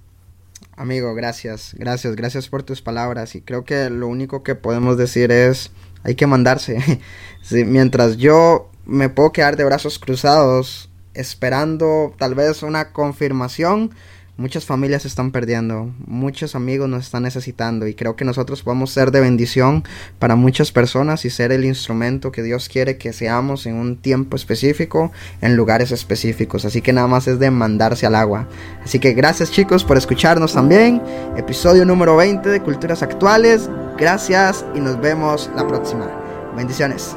[0.78, 5.32] Amigo, gracias, gracias, gracias por tus palabras y creo que lo único que podemos decir
[5.32, 5.70] es
[6.02, 7.00] hay que mandarse.
[7.50, 13.94] mientras yo me puedo quedar de brazos cruzados esperando tal vez una confirmación,
[14.36, 18.90] muchas familias se están perdiendo, muchos amigos nos están necesitando y creo que nosotros podemos
[18.90, 19.84] ser de bendición
[20.18, 24.36] para muchas personas y ser el instrumento que Dios quiere que seamos en un tiempo
[24.36, 25.10] específico,
[25.40, 26.64] en lugares específicos.
[26.64, 28.48] Así que nada más es de mandarse al agua.
[28.84, 31.02] Así que gracias chicos por escucharnos también.
[31.36, 33.70] Episodio número 20 de Culturas Actuales.
[33.96, 36.10] Gracias y nos vemos la próxima.
[36.54, 37.16] Bendiciones.